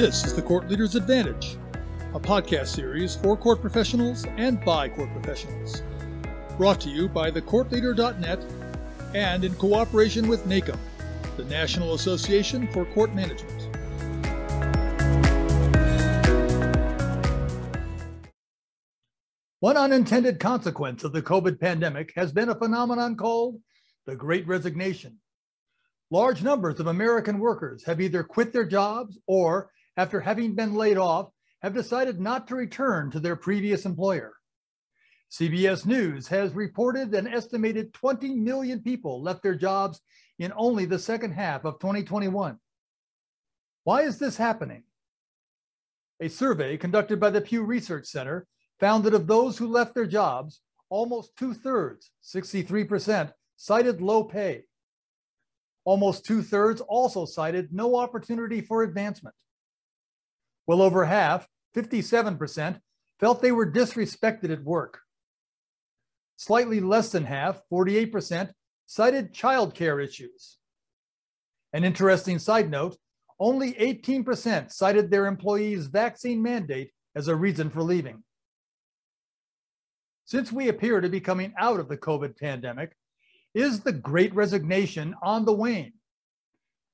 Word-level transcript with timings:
This 0.00 0.24
is 0.24 0.32
the 0.32 0.40
Court 0.40 0.66
Leader's 0.66 0.94
Advantage, 0.94 1.58
a 2.14 2.18
podcast 2.18 2.68
series 2.68 3.16
for 3.16 3.36
court 3.36 3.60
professionals 3.60 4.24
and 4.38 4.58
by 4.64 4.88
court 4.88 5.12
professionals. 5.12 5.82
Brought 6.56 6.80
to 6.80 6.88
you 6.88 7.06
by 7.06 7.30
thecourtleader.net 7.30 8.42
and 9.14 9.44
in 9.44 9.54
cooperation 9.56 10.26
with 10.26 10.46
NACM, 10.46 10.78
the 11.36 11.44
National 11.44 11.92
Association 11.92 12.66
for 12.68 12.86
Court 12.86 13.14
Management. 13.14 13.76
One 19.58 19.76
unintended 19.76 20.40
consequence 20.40 21.04
of 21.04 21.12
the 21.12 21.20
COVID 21.20 21.60
pandemic 21.60 22.14
has 22.16 22.32
been 22.32 22.48
a 22.48 22.54
phenomenon 22.54 23.16
called 23.16 23.60
the 24.06 24.16
Great 24.16 24.46
Resignation. 24.46 25.18
Large 26.10 26.42
numbers 26.42 26.80
of 26.80 26.86
American 26.86 27.38
workers 27.38 27.84
have 27.84 28.00
either 28.00 28.24
quit 28.24 28.54
their 28.54 28.64
jobs 28.64 29.18
or, 29.26 29.70
after 30.00 30.18
having 30.18 30.54
been 30.54 30.74
laid 30.74 30.96
off, 30.96 31.28
have 31.60 31.74
decided 31.74 32.18
not 32.18 32.48
to 32.48 32.54
return 32.54 33.10
to 33.10 33.20
their 33.20 33.36
previous 33.36 33.84
employer. 33.84 34.32
CBS 35.30 35.84
News 35.84 36.26
has 36.28 36.54
reported 36.54 37.14
an 37.14 37.28
estimated 37.28 37.92
20 37.92 38.34
million 38.34 38.80
people 38.80 39.22
left 39.22 39.42
their 39.42 39.54
jobs 39.54 40.00
in 40.38 40.54
only 40.56 40.86
the 40.86 40.98
second 40.98 41.32
half 41.32 41.66
of 41.66 41.78
2021. 41.80 42.58
Why 43.84 44.00
is 44.00 44.18
this 44.18 44.38
happening? 44.38 44.84
A 46.18 46.28
survey 46.28 46.78
conducted 46.78 47.20
by 47.20 47.28
the 47.28 47.42
Pew 47.42 47.62
Research 47.62 48.06
Center 48.06 48.46
found 48.80 49.04
that 49.04 49.12
of 49.12 49.26
those 49.26 49.58
who 49.58 49.66
left 49.66 49.94
their 49.94 50.06
jobs, 50.06 50.62
almost 50.88 51.36
two 51.36 51.52
thirds, 51.52 52.10
63%, 52.24 53.34
cited 53.56 54.00
low 54.00 54.24
pay. 54.24 54.62
Almost 55.84 56.24
two 56.24 56.40
thirds 56.40 56.80
also 56.80 57.26
cited 57.26 57.68
no 57.70 57.96
opportunity 57.96 58.62
for 58.62 58.82
advancement. 58.82 59.34
Well 60.70 60.82
over 60.82 61.04
half, 61.04 61.48
57%, 61.74 62.78
felt 63.18 63.42
they 63.42 63.50
were 63.50 63.72
disrespected 63.72 64.52
at 64.52 64.62
work. 64.62 65.00
Slightly 66.36 66.78
less 66.78 67.10
than 67.10 67.24
half, 67.24 67.60
48%, 67.72 68.52
cited 68.86 69.34
childcare 69.34 70.00
issues. 70.00 70.58
An 71.72 71.82
interesting 71.82 72.38
side 72.38 72.70
note 72.70 72.96
only 73.40 73.72
18% 73.72 74.70
cited 74.70 75.10
their 75.10 75.26
employees' 75.26 75.86
vaccine 75.86 76.40
mandate 76.40 76.92
as 77.16 77.26
a 77.26 77.34
reason 77.34 77.68
for 77.68 77.82
leaving. 77.82 78.22
Since 80.24 80.52
we 80.52 80.68
appear 80.68 81.00
to 81.00 81.08
be 81.08 81.20
coming 81.20 81.52
out 81.58 81.80
of 81.80 81.88
the 81.88 81.98
COVID 81.98 82.38
pandemic, 82.38 82.96
is 83.56 83.80
the 83.80 83.92
great 83.92 84.32
resignation 84.36 85.16
on 85.20 85.44
the 85.44 85.52
wane? 85.52 85.94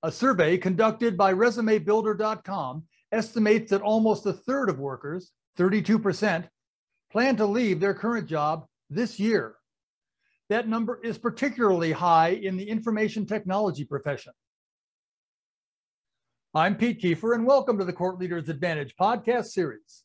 A 0.02 0.10
survey 0.10 0.56
conducted 0.56 1.18
by 1.18 1.34
ResumeBuilder.com 1.34 2.84
estimates 3.12 3.70
that 3.70 3.82
almost 3.82 4.26
a 4.26 4.32
third 4.32 4.68
of 4.68 4.78
workers, 4.78 5.32
32%, 5.58 6.48
plan 7.10 7.36
to 7.36 7.46
leave 7.46 7.80
their 7.80 7.94
current 7.94 8.28
job 8.28 8.66
this 8.90 9.18
year. 9.18 9.54
That 10.48 10.68
number 10.68 11.00
is 11.02 11.18
particularly 11.18 11.92
high 11.92 12.30
in 12.30 12.56
the 12.56 12.68
information 12.68 13.26
technology 13.26 13.84
profession. 13.84 14.32
I'm 16.54 16.76
Pete 16.76 17.02
Kiefer, 17.02 17.34
and 17.34 17.46
welcome 17.46 17.78
to 17.78 17.84
the 17.84 17.92
Court 17.92 18.18
Leaders 18.18 18.48
Advantage 18.48 18.94
podcast 19.00 19.46
series. 19.46 20.04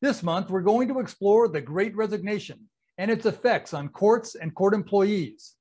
This 0.00 0.22
month, 0.22 0.50
we're 0.50 0.60
going 0.60 0.88
to 0.88 1.00
explore 1.00 1.48
the 1.48 1.60
Great 1.60 1.94
Resignation 1.96 2.68
and 2.98 3.10
its 3.10 3.26
effects 3.26 3.74
on 3.74 3.88
courts 3.88 4.34
and 4.34 4.54
court 4.54 4.74
employees. 4.74 5.54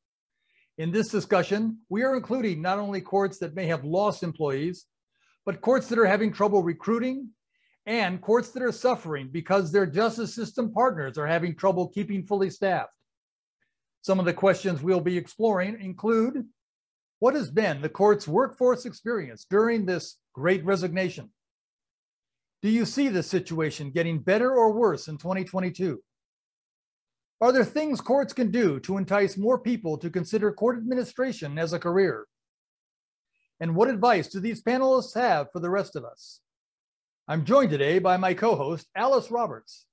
In 0.78 0.92
this 0.92 1.10
discussion, 1.10 1.80
we 1.90 2.04
are 2.04 2.16
including 2.16 2.62
not 2.62 2.80
only 2.80 3.02
courts 3.02 3.40
that 3.40 3.56
may 3.56 3.66
have 3.66 3.84
lost 3.84 4.24
employees, 4.24 4.86
but 5.48 5.62
courts 5.62 5.88
that 5.88 5.98
are 5.98 6.06
having 6.06 6.34
trouble 6.34 6.62
recruiting 6.62 7.30
and 7.86 8.20
courts 8.20 8.50
that 8.50 8.62
are 8.62 8.72
suffering 8.74 9.30
because 9.32 9.72
their 9.72 9.86
justice 9.86 10.36
system 10.36 10.74
partners 10.74 11.18
are 11.18 11.26
having 11.26 11.56
trouble 11.56 11.88
keeping 11.88 12.22
fully 12.22 12.50
staffed. 12.50 12.92
Some 14.02 14.20
of 14.20 14.26
the 14.26 14.34
questions 14.34 14.84
we'll 14.84 15.00
be 15.00 15.18
exploring 15.18 15.80
include 15.80 16.46
what 17.20 17.34
has 17.34 17.50
been 17.50 17.82
the 17.82 17.88
court's 17.88 18.28
workforce 18.28 18.86
experience 18.86 19.46
during 19.50 19.86
this 19.86 20.18
great 20.34 20.66
resignation? 20.66 21.32
Do 22.62 22.70
you 22.70 22.84
see 22.84 23.08
the 23.08 23.24
situation 23.24 23.92
getting 23.92 24.20
better 24.20 24.54
or 24.54 24.74
worse 24.74 25.08
in 25.08 25.18
2022? 25.18 26.04
Are 27.40 27.54
there 27.54 27.64
things 27.64 28.02
courts 28.02 28.34
can 28.34 28.52
do 28.52 28.82
to 28.82 28.98
entice 28.98 29.38
more 29.38 29.60
people 29.60 29.98
to 30.00 30.10
consider 30.10 30.52
court 30.52 30.78
administration 30.78 31.58
as 31.58 31.72
a 31.72 31.80
career? 31.80 32.26
And 33.60 33.76
what 33.76 33.90
advice 33.90 34.28
do 34.28 34.40
these 34.40 34.62
panelists 34.62 35.16
have 35.16 35.48
for 35.52 35.60
the 35.60 35.70
rest 35.70 35.96
of 35.96 36.06
us? 36.06 36.42
I'm 37.28 37.46
joined 37.46 37.72
today 37.72 38.00
by 38.00 38.18
my 38.18 38.34
co 38.34 38.56
host, 38.56 38.88
Alice 38.96 39.32
Roberts, 39.32 39.86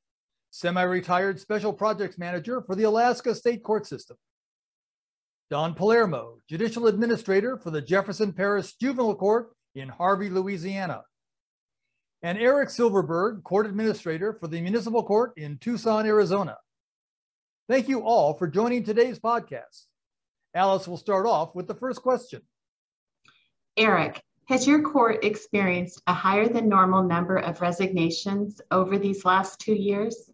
semi 0.51 0.83
retired 0.83 1.41
special 1.41 1.73
projects 1.73 2.19
manager 2.19 2.63
for 2.63 2.75
the 2.75 2.85
Alaska 2.85 3.35
State 3.35 3.63
Court 3.63 3.87
System. 3.87 4.17
Dawn 5.51 5.75
Palermo, 5.75 6.39
judicial 6.49 6.87
administrator 6.87 7.59
for 7.59 7.71
the 7.71 7.83
Jefferson 7.83 8.33
Parish 8.33 8.75
Juvenile 8.81 9.15
Court 9.15 9.53
in 9.75 9.89
Harvey, 9.89 10.31
Louisiana 10.31 11.03
and 12.25 12.39
Eric 12.39 12.71
Silverberg, 12.71 13.45
Court 13.45 13.67
Administrator 13.67 14.33
for 14.41 14.49
the 14.49 14.59
Municipal 14.63 15.03
Court 15.03 15.35
in 15.37 15.59
Tucson, 15.59 16.07
Arizona. 16.07 16.57
Thank 17.69 17.87
you 17.87 18.01
all 18.01 18.33
for 18.33 18.49
joining 18.49 18.83
today's 18.83 19.19
podcast. 19.19 19.85
Alice 20.55 20.89
will 20.89 20.97
start 20.97 21.27
off 21.27 21.55
with 21.55 21.67
the 21.67 21.75
first 21.75 22.01
question. 22.01 22.41
Eric, 23.77 24.23
has 24.47 24.67
your 24.67 24.83
court 24.83 25.25
experienced 25.25 26.03
a 26.07 26.13
higher 26.13 26.47
than 26.49 26.69
normal 26.69 27.03
number 27.03 27.37
of 27.37 27.61
resignations 27.61 28.61
over 28.71 28.99
these 28.99 29.25
last 29.25 29.59
two 29.59 29.75
years? 29.75 30.31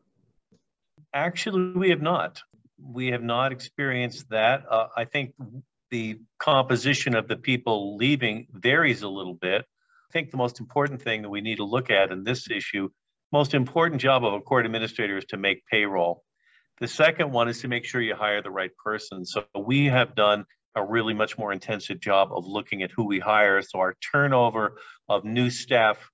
Actually, 1.15 1.73
we 1.73 1.91
have 1.91 2.03
not. 2.03 2.43
We 2.83 3.09
have 3.09 3.23
not 3.23 3.53
experienced 3.53 4.29
that. 4.31 4.65
Uh, 4.69 4.89
I 4.97 5.05
think 5.05 5.35
the 5.91 6.21
composition 6.39 7.15
of 7.15 7.29
the 7.29 7.37
people 7.37 7.97
leaving 7.97 8.47
varies 8.53 9.03
a 9.03 9.09
little 9.09 9.35
bit. 9.35 9.63
I 9.63 10.13
think 10.13 10.31
the 10.31 10.37
most 10.37 10.61
important 10.61 11.03
thing 11.03 11.23
that 11.23 11.29
we 11.29 11.41
need 11.41 11.57
to 11.57 11.65
look 11.65 11.91
at 11.91 12.11
in 12.11 12.25
this 12.25 12.51
issue, 12.51 12.89
most 13.33 13.55
important 13.55 14.01
job 14.01 14.25
of 14.25 14.35
a 14.35 14.41
court 14.41 14.67
administrator 14.67 15.19
is 15.19 15.25
to 15.27 15.37
make 15.37 15.67
payroll. 15.67 16.25
The 16.81 16.89
second 16.89 17.31
one 17.31 17.49
is 17.49 17.61
to 17.61 17.69
make 17.69 17.85
sure 17.85 18.01
you 18.01 18.15
hire 18.15 18.43
the 18.43 18.51
right 18.51 18.71
person. 18.83 19.25
So 19.25 19.45
we 19.57 19.87
have 19.87 20.15
done 20.15 20.47
a 20.75 20.85
really 20.85 21.15
much 21.15 21.39
more 21.39 21.53
intensive 21.53 22.01
job 22.01 22.31
of 22.33 22.47
looking 22.47 22.83
at 22.83 22.91
who 22.91 23.07
we 23.07 23.19
hire. 23.19 23.63
So 23.63 23.79
our 23.81 23.97
turnover 24.13 24.77
of 25.09 25.25
new 25.25 25.51
staff, 25.51 26.11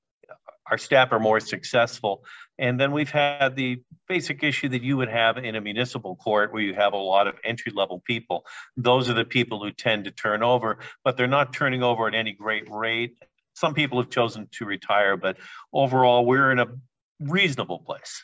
our 0.71 0.78
staff 0.78 1.12
are 1.12 1.21
more 1.21 1.41
successful. 1.41 2.25
And 2.59 2.81
then 2.81 2.93
we've 2.93 3.11
had 3.11 3.55
the 3.55 3.83
basic 4.09 4.43
issue 4.43 4.71
that 4.71 4.83
you 4.83 4.97
would 4.97 5.11
have 5.11 5.37
in 5.37 5.56
a 5.56 5.61
municipal 5.61 6.16
court 6.16 6.53
where 6.53 6.62
you 6.62 6.75
have 6.75 6.95
a 6.95 6.99
lot 6.99 7.27
of 7.27 7.34
entry 7.45 7.72
level 7.75 8.03
people. 8.06 8.47
Those 8.77 9.11
are 9.11 9.15
the 9.15 9.25
people 9.25 9.62
who 9.62 9.72
tend 9.72 10.05
to 10.05 10.11
turn 10.11 10.43
over, 10.43 10.78
but 11.05 11.16
they're 11.16 11.27
not 11.27 11.53
turning 11.53 11.83
over 11.83 12.09
at 12.09 12.15
any 12.15 12.33
great 12.33 12.71
rate 12.71 13.16
some 13.56 13.72
people 13.72 14.00
have 14.00 14.11
chosen 14.11 14.49
to 14.53 14.66
retire, 14.66 15.16
but 15.16 15.39
overall, 15.72 16.25
we're 16.25 16.53
in 16.53 16.59
a 16.59 16.66
reasonable 17.19 17.78
place. 17.78 18.22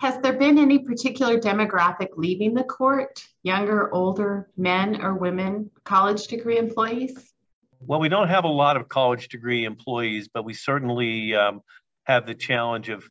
Has 0.00 0.18
there 0.22 0.32
been 0.32 0.56
any 0.58 0.78
particular 0.78 1.38
demographic 1.38 2.08
leaving 2.16 2.54
the 2.54 2.64
court? 2.64 3.22
Younger, 3.42 3.92
older, 3.92 4.48
men 4.56 5.02
or 5.02 5.14
women, 5.14 5.70
college 5.84 6.26
degree 6.26 6.56
employees? 6.56 7.34
Well, 7.80 8.00
we 8.00 8.08
don't 8.08 8.28
have 8.28 8.44
a 8.44 8.48
lot 8.48 8.78
of 8.78 8.88
college 8.88 9.28
degree 9.28 9.66
employees, 9.66 10.28
but 10.32 10.46
we 10.46 10.54
certainly 10.54 11.34
um, 11.34 11.60
have 12.04 12.26
the 12.26 12.34
challenge 12.34 12.88
of 12.88 13.04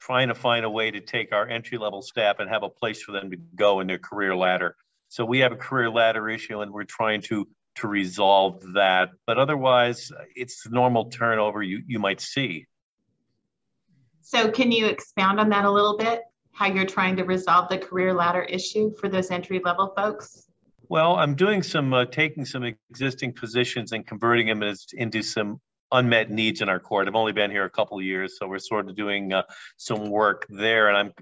trying 0.00 0.28
to 0.28 0.34
find 0.34 0.64
a 0.64 0.70
way 0.70 0.90
to 0.90 1.00
take 1.00 1.34
our 1.34 1.46
entry 1.46 1.76
level 1.76 2.00
staff 2.00 2.36
and 2.38 2.48
have 2.48 2.62
a 2.62 2.70
place 2.70 3.02
for 3.02 3.12
them 3.12 3.30
to 3.32 3.36
go 3.36 3.80
in 3.80 3.86
their 3.86 3.98
career 3.98 4.34
ladder. 4.34 4.76
So 5.08 5.26
we 5.26 5.40
have 5.40 5.52
a 5.52 5.56
career 5.56 5.90
ladder 5.90 6.26
issue, 6.30 6.62
and 6.62 6.72
we're 6.72 6.84
trying 6.84 7.20
to 7.22 7.46
to 7.76 7.88
resolve 7.88 8.62
that. 8.72 9.10
But 9.26 9.36
otherwise, 9.36 10.10
it's 10.34 10.66
normal 10.66 11.10
turnover 11.10 11.62
you, 11.62 11.82
you 11.86 11.98
might 11.98 12.22
see. 12.22 12.66
So, 14.28 14.50
can 14.50 14.72
you 14.72 14.86
expound 14.86 15.38
on 15.38 15.48
that 15.50 15.64
a 15.64 15.70
little 15.70 15.96
bit? 15.96 16.22
How 16.50 16.66
you're 16.66 16.84
trying 16.84 17.14
to 17.14 17.22
resolve 17.22 17.68
the 17.68 17.78
career 17.78 18.12
ladder 18.12 18.42
issue 18.42 18.92
for 18.96 19.08
those 19.08 19.30
entry 19.30 19.60
level 19.64 19.92
folks? 19.96 20.48
Well, 20.88 21.14
I'm 21.14 21.36
doing 21.36 21.62
some 21.62 21.94
uh, 21.94 22.06
taking 22.06 22.44
some 22.44 22.64
existing 22.64 23.34
positions 23.34 23.92
and 23.92 24.04
converting 24.04 24.48
them 24.48 24.64
as, 24.64 24.84
into 24.94 25.22
some 25.22 25.60
unmet 25.92 26.28
needs 26.28 26.60
in 26.60 26.68
our 26.68 26.80
court. 26.80 27.06
I've 27.06 27.14
only 27.14 27.30
been 27.30 27.52
here 27.52 27.66
a 27.66 27.70
couple 27.70 28.02
years, 28.02 28.36
so 28.36 28.48
we're 28.48 28.58
sort 28.58 28.88
of 28.88 28.96
doing 28.96 29.32
uh, 29.32 29.44
some 29.76 30.10
work 30.10 30.44
there, 30.48 30.88
and 30.88 30.96
I'm 30.96 31.12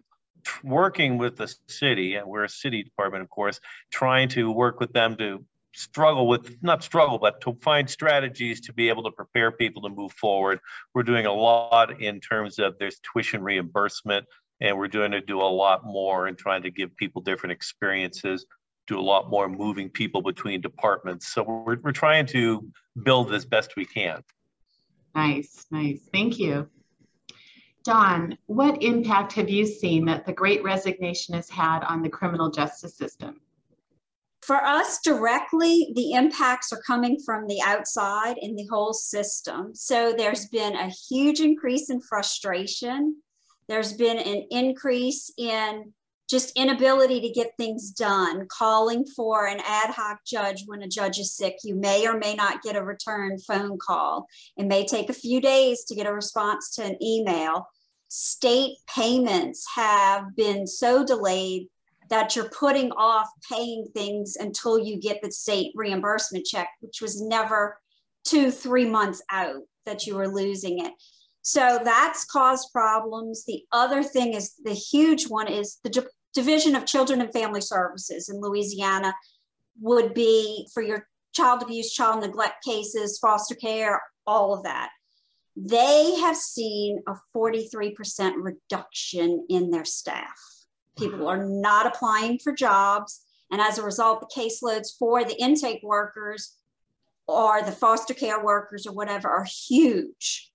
working 0.62 1.18
with 1.18 1.36
the 1.36 1.54
city, 1.68 2.14
and 2.14 2.26
we're 2.26 2.44
a 2.44 2.48
city 2.48 2.82
department, 2.82 3.22
of 3.22 3.28
course, 3.28 3.60
trying 3.90 4.30
to 4.30 4.50
work 4.50 4.80
with 4.80 4.94
them 4.94 5.16
to 5.16 5.44
struggle 5.74 6.26
with 6.26 6.56
not 6.62 6.82
struggle 6.82 7.18
but 7.18 7.40
to 7.40 7.56
find 7.62 7.88
strategies 7.88 8.60
to 8.60 8.72
be 8.72 8.88
able 8.88 9.02
to 9.02 9.10
prepare 9.10 9.50
people 9.50 9.82
to 9.82 9.88
move 9.88 10.12
forward 10.12 10.58
we're 10.94 11.02
doing 11.02 11.26
a 11.26 11.32
lot 11.32 12.00
in 12.00 12.20
terms 12.20 12.58
of 12.58 12.74
there's 12.78 13.00
tuition 13.00 13.42
reimbursement 13.42 14.24
and 14.60 14.76
we're 14.76 14.88
doing 14.88 15.10
to 15.10 15.20
do 15.20 15.40
a 15.40 15.42
lot 15.42 15.84
more 15.84 16.26
and 16.28 16.38
trying 16.38 16.62
to 16.62 16.70
give 16.70 16.96
people 16.96 17.20
different 17.20 17.52
experiences 17.52 18.46
do 18.86 18.98
a 18.98 19.02
lot 19.02 19.30
more 19.30 19.48
moving 19.48 19.88
people 19.88 20.22
between 20.22 20.60
departments 20.60 21.32
so 21.32 21.42
we're, 21.42 21.76
we're 21.80 21.92
trying 21.92 22.24
to 22.24 22.66
build 23.02 23.32
as 23.32 23.44
best 23.44 23.76
we 23.76 23.84
can 23.84 24.22
Nice, 25.14 25.66
nice. 25.70 26.00
Thank 26.12 26.38
you. 26.38 26.68
Dawn 27.84 28.38
what 28.46 28.82
impact 28.82 29.32
have 29.34 29.50
you 29.50 29.66
seen 29.66 30.06
that 30.06 30.24
the 30.24 30.32
great 30.32 30.62
resignation 30.64 31.34
has 31.34 31.50
had 31.50 31.84
on 31.84 32.02
the 32.02 32.08
criminal 32.08 32.50
justice 32.50 32.96
system? 32.96 33.40
For 34.46 34.56
us 34.56 34.98
directly, 35.02 35.92
the 35.94 36.12
impacts 36.12 36.70
are 36.70 36.82
coming 36.86 37.18
from 37.24 37.46
the 37.46 37.62
outside 37.64 38.36
in 38.38 38.54
the 38.54 38.66
whole 38.70 38.92
system. 38.92 39.74
So 39.74 40.12
there's 40.12 40.46
been 40.48 40.74
a 40.76 40.92
huge 41.08 41.40
increase 41.40 41.88
in 41.88 42.02
frustration. 42.02 43.16
There's 43.68 43.94
been 43.94 44.18
an 44.18 44.46
increase 44.50 45.32
in 45.38 45.94
just 46.28 46.52
inability 46.56 47.22
to 47.22 47.30
get 47.30 47.56
things 47.56 47.90
done, 47.90 48.46
calling 48.48 49.06
for 49.16 49.46
an 49.46 49.60
ad 49.60 49.90
hoc 49.90 50.18
judge 50.26 50.64
when 50.66 50.82
a 50.82 50.88
judge 50.88 51.18
is 51.18 51.34
sick. 51.34 51.56
You 51.64 51.74
may 51.74 52.06
or 52.06 52.18
may 52.18 52.34
not 52.34 52.62
get 52.62 52.76
a 52.76 52.84
return 52.84 53.38
phone 53.38 53.78
call. 53.78 54.26
It 54.58 54.66
may 54.66 54.84
take 54.84 55.08
a 55.08 55.14
few 55.14 55.40
days 55.40 55.84
to 55.84 55.94
get 55.94 56.06
a 56.06 56.12
response 56.12 56.74
to 56.74 56.84
an 56.84 57.02
email. 57.02 57.66
State 58.08 58.76
payments 58.94 59.66
have 59.74 60.36
been 60.36 60.66
so 60.66 61.02
delayed 61.04 61.68
that 62.10 62.36
you're 62.36 62.50
putting 62.50 62.92
off 62.92 63.28
paying 63.50 63.86
things 63.94 64.36
until 64.36 64.78
you 64.78 64.98
get 64.98 65.22
the 65.22 65.30
state 65.30 65.72
reimbursement 65.74 66.44
check, 66.44 66.68
which 66.80 67.00
was 67.00 67.20
never 67.20 67.78
two, 68.24 68.50
three 68.50 68.88
months 68.88 69.22
out 69.30 69.62
that 69.86 70.06
you 70.06 70.16
were 70.16 70.28
losing 70.28 70.84
it. 70.84 70.92
So 71.42 71.78
that's 71.84 72.24
caused 72.24 72.72
problems. 72.72 73.44
The 73.44 73.62
other 73.72 74.02
thing 74.02 74.34
is 74.34 74.54
the 74.64 74.74
huge 74.74 75.28
one 75.28 75.48
is 75.48 75.78
the 75.82 75.90
D- 75.90 76.00
Division 76.32 76.74
of 76.74 76.86
Children 76.86 77.20
and 77.20 77.32
Family 77.32 77.60
Services 77.60 78.28
in 78.28 78.40
Louisiana 78.40 79.14
would 79.80 80.14
be 80.14 80.66
for 80.72 80.82
your 80.82 81.06
child 81.32 81.62
abuse, 81.62 81.92
child 81.92 82.22
neglect 82.22 82.64
cases, 82.64 83.18
foster 83.18 83.54
care, 83.54 84.02
all 84.26 84.54
of 84.54 84.62
that. 84.64 84.90
They 85.56 86.16
have 86.16 86.36
seen 86.36 87.02
a 87.06 87.14
43% 87.36 88.32
reduction 88.36 89.46
in 89.48 89.70
their 89.70 89.84
staff 89.84 90.34
People 90.96 91.26
are 91.28 91.44
not 91.44 91.86
applying 91.86 92.38
for 92.38 92.52
jobs. 92.52 93.22
And 93.50 93.60
as 93.60 93.78
a 93.78 93.82
result, 93.82 94.20
the 94.20 94.40
caseloads 94.40 94.96
for 94.98 95.24
the 95.24 95.40
intake 95.40 95.82
workers 95.82 96.56
or 97.26 97.62
the 97.62 97.72
foster 97.72 98.14
care 98.14 98.42
workers 98.42 98.86
or 98.86 98.92
whatever 98.92 99.28
are 99.28 99.46
huge. 99.68 100.50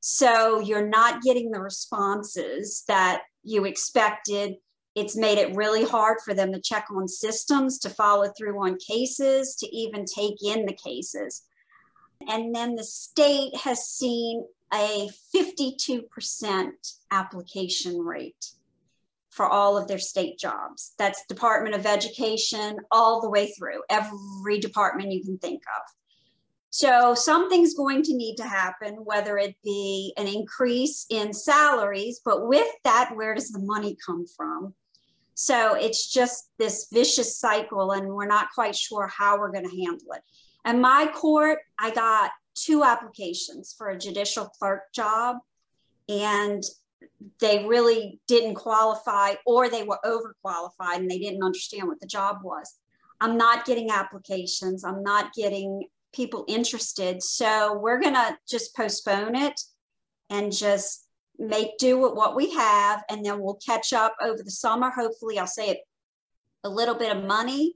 So 0.00 0.60
you're 0.60 0.86
not 0.86 1.22
getting 1.22 1.50
the 1.50 1.60
responses 1.60 2.84
that 2.88 3.22
you 3.42 3.64
expected. 3.64 4.56
It's 4.94 5.16
made 5.16 5.38
it 5.38 5.56
really 5.56 5.84
hard 5.84 6.18
for 6.24 6.34
them 6.34 6.52
to 6.52 6.60
check 6.60 6.86
on 6.90 7.08
systems, 7.08 7.78
to 7.80 7.90
follow 7.90 8.30
through 8.36 8.62
on 8.62 8.76
cases, 8.78 9.56
to 9.56 9.76
even 9.76 10.04
take 10.04 10.42
in 10.44 10.66
the 10.66 10.74
cases. 10.74 11.42
And 12.28 12.54
then 12.54 12.74
the 12.74 12.84
state 12.84 13.56
has 13.56 13.86
seen 13.86 14.44
a 14.72 15.08
52% 15.34 16.70
application 17.10 17.98
rate 17.98 18.52
for 19.34 19.46
all 19.46 19.76
of 19.76 19.88
their 19.88 19.98
state 19.98 20.38
jobs. 20.38 20.94
That's 20.96 21.26
Department 21.26 21.74
of 21.74 21.86
Education, 21.86 22.78
all 22.92 23.20
the 23.20 23.28
way 23.28 23.50
through, 23.50 23.82
every 23.90 24.60
department 24.60 25.10
you 25.10 25.24
can 25.24 25.38
think 25.38 25.62
of. 25.76 25.82
So 26.70 27.14
something's 27.14 27.74
going 27.74 28.02
to 28.04 28.14
need 28.14 28.36
to 28.36 28.44
happen, 28.44 28.94
whether 29.04 29.36
it 29.36 29.56
be 29.64 30.12
an 30.16 30.28
increase 30.28 31.06
in 31.10 31.32
salaries, 31.32 32.20
but 32.24 32.46
with 32.46 32.66
that, 32.84 33.10
where 33.14 33.34
does 33.34 33.50
the 33.50 33.58
money 33.58 33.96
come 34.04 34.24
from? 34.36 34.72
So 35.34 35.74
it's 35.74 36.12
just 36.12 36.50
this 36.58 36.88
vicious 36.92 37.36
cycle, 37.36 37.90
and 37.90 38.06
we're 38.08 38.26
not 38.26 38.52
quite 38.54 38.76
sure 38.76 39.08
how 39.08 39.38
we're 39.38 39.52
going 39.52 39.68
to 39.68 39.84
handle 39.84 40.12
it. 40.12 40.22
And 40.64 40.80
my 40.80 41.10
court, 41.12 41.58
I 41.78 41.90
got 41.90 42.30
two 42.54 42.84
applications 42.84 43.74
for 43.76 43.88
a 43.88 43.98
judicial 43.98 44.46
clerk 44.46 44.92
job. 44.94 45.38
And 46.08 46.62
they 47.40 47.64
really 47.66 48.20
didn't 48.26 48.54
qualify 48.54 49.34
or 49.46 49.68
they 49.68 49.82
were 49.82 49.98
overqualified 50.04 50.96
and 50.96 51.10
they 51.10 51.18
didn't 51.18 51.42
understand 51.42 51.88
what 51.88 52.00
the 52.00 52.06
job 52.06 52.38
was. 52.42 52.78
I'm 53.20 53.36
not 53.36 53.64
getting 53.64 53.90
applications. 53.90 54.84
I'm 54.84 55.02
not 55.02 55.32
getting 55.34 55.84
people 56.12 56.44
interested. 56.48 57.22
So 57.22 57.78
we're 57.78 58.00
going 58.00 58.14
to 58.14 58.36
just 58.48 58.76
postpone 58.76 59.34
it 59.34 59.60
and 60.30 60.52
just 60.52 61.06
make 61.38 61.78
do 61.78 61.98
with 61.98 62.14
what 62.14 62.36
we 62.36 62.52
have. 62.52 63.02
And 63.08 63.24
then 63.24 63.40
we'll 63.40 63.58
catch 63.64 63.92
up 63.92 64.14
over 64.20 64.42
the 64.42 64.50
summer. 64.50 64.90
Hopefully, 64.90 65.38
I'll 65.38 65.46
save 65.46 65.76
a 66.62 66.68
little 66.68 66.94
bit 66.94 67.14
of 67.14 67.24
money 67.24 67.74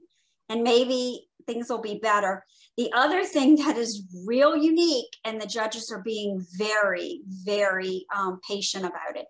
and 0.49 0.63
maybe 0.63 1.27
things 1.45 1.69
will 1.69 1.81
be 1.81 1.99
better. 1.99 2.43
The 2.79 2.93
other 2.93 3.25
thing 3.25 3.57
that 3.57 3.75
is 3.75 4.03
real 4.25 4.55
unique, 4.55 5.17
and 5.25 5.41
the 5.41 5.45
judges 5.45 5.91
are 5.91 6.01
being 6.01 6.45
very, 6.57 7.19
very 7.27 8.05
um, 8.15 8.39
patient 8.49 8.85
about 8.85 9.17
it, 9.17 9.25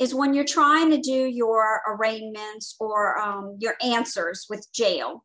is 0.00 0.12
when 0.12 0.34
you're 0.34 0.44
trying 0.44 0.90
to 0.90 0.98
do 0.98 1.28
your 1.28 1.82
arraignments 1.86 2.74
or 2.80 3.16
um, 3.16 3.56
your 3.60 3.76
answers 3.80 4.46
with 4.50 4.66
jail, 4.72 5.24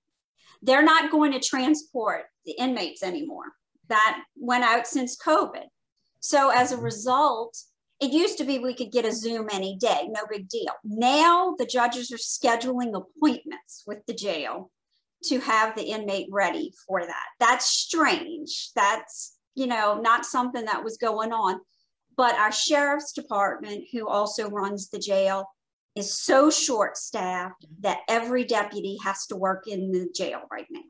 they're 0.62 0.84
not 0.84 1.10
going 1.10 1.32
to 1.32 1.40
transport 1.40 2.26
the 2.46 2.52
inmates 2.52 3.02
anymore. 3.02 3.46
That 3.88 4.22
went 4.36 4.64
out 4.64 4.86
since 4.86 5.18
COVID. 5.18 5.66
So 6.20 6.52
as 6.52 6.72
a 6.72 6.78
result, 6.78 7.58
it 8.00 8.12
used 8.12 8.38
to 8.38 8.44
be 8.44 8.60
we 8.60 8.76
could 8.76 8.92
get 8.92 9.06
a 9.06 9.12
Zoom 9.12 9.48
any 9.52 9.76
day, 9.78 10.08
no 10.08 10.22
big 10.30 10.50
deal. 10.50 10.74
Now 10.84 11.56
the 11.58 11.66
judges 11.66 12.12
are 12.12 12.18
scheduling 12.18 12.94
appointments 12.96 13.84
with 13.88 14.06
the 14.06 14.14
jail 14.14 14.70
to 15.30 15.40
have 15.40 15.76
the 15.76 15.84
inmate 15.84 16.28
ready 16.32 16.74
for 16.88 17.06
that. 17.06 17.26
That's 17.40 17.66
strange. 17.68 18.72
That's, 18.76 19.38
you 19.56 19.68
know, 19.68 20.00
not 20.00 20.26
something 20.26 20.66
that 20.66 20.84
was 20.84 20.98
going 20.98 21.32
on. 21.32 21.60
But 22.18 22.36
our 22.36 22.52
sheriff's 22.52 23.12
department, 23.12 23.86
who 23.92 24.08
also 24.08 24.50
runs 24.50 24.90
the 24.90 25.00
jail, 25.00 25.50
is 25.96 26.18
so 26.18 26.50
short 26.50 26.98
staffed 26.98 27.66
that 27.82 28.00
every 28.08 28.44
deputy 28.44 28.98
has 29.04 29.26
to 29.28 29.36
work 29.36 29.68
in 29.68 29.92
the 29.92 30.10
jail 30.16 30.42
right 30.52 30.68
now. 30.70 30.82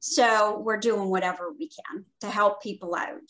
So 0.00 0.58
we're 0.64 0.78
doing 0.78 1.10
whatever 1.10 1.52
we 1.58 1.68
can 1.68 2.04
to 2.20 2.30
help 2.30 2.62
people 2.62 2.94
out. 2.94 3.20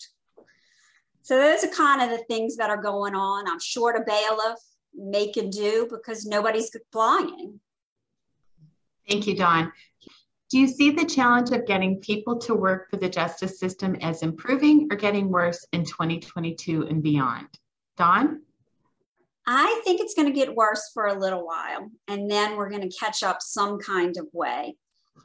So 1.23 1.37
those 1.37 1.65
are 1.65 1.69
kind 1.69 2.03
of 2.03 2.17
the 2.17 2.25
things 2.25 2.57
that 2.57 2.71
are 2.71 2.81
going 2.81 3.15
on. 3.15 3.49
I'm 3.49 3.61
short 3.61 3.97
a 3.97 4.05
bailiff, 4.05 4.59
make 4.95 5.37
and 5.37 5.53
do 5.53 5.87
because 5.91 6.27
nobody's 6.27 6.75
applying. 6.75 7.61
Thank 9.09 9.27
you, 9.27 9.37
Dawn. 9.37 9.73
Do 10.51 10.59
you 10.59 10.67
see 10.67 10.91
the 10.91 11.05
challenge 11.05 11.51
of 11.51 11.67
getting 11.67 12.01
people 12.01 12.39
to 12.41 12.55
work 12.55 12.91
for 12.91 12.97
the 12.97 13.09
justice 13.09 13.61
system 13.61 13.97
as 13.97 14.23
improving 14.23 14.89
or 14.91 14.97
getting 14.97 15.29
worse 15.29 15.67
in 15.73 15.85
2022 15.85 16.87
and 16.89 17.03
beyond? 17.03 17.49
Dawn? 17.99 18.43
I 19.47 19.81
think 19.85 20.01
it's 20.01 20.15
going 20.15 20.29
to 20.29 20.35
get 20.35 20.55
worse 20.55 20.91
for 20.93 21.07
a 21.07 21.19
little 21.19 21.47
while, 21.47 21.91
and 22.07 22.31
then 22.31 22.57
we're 22.57 22.71
going 22.71 22.89
to 22.89 22.99
catch 22.99 23.23
up 23.23 23.41
some 23.41 23.79
kind 23.79 24.17
of 24.19 24.27
way. 24.33 24.77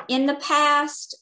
In 0.07 0.25
the 0.25 0.35
past, 0.35 1.15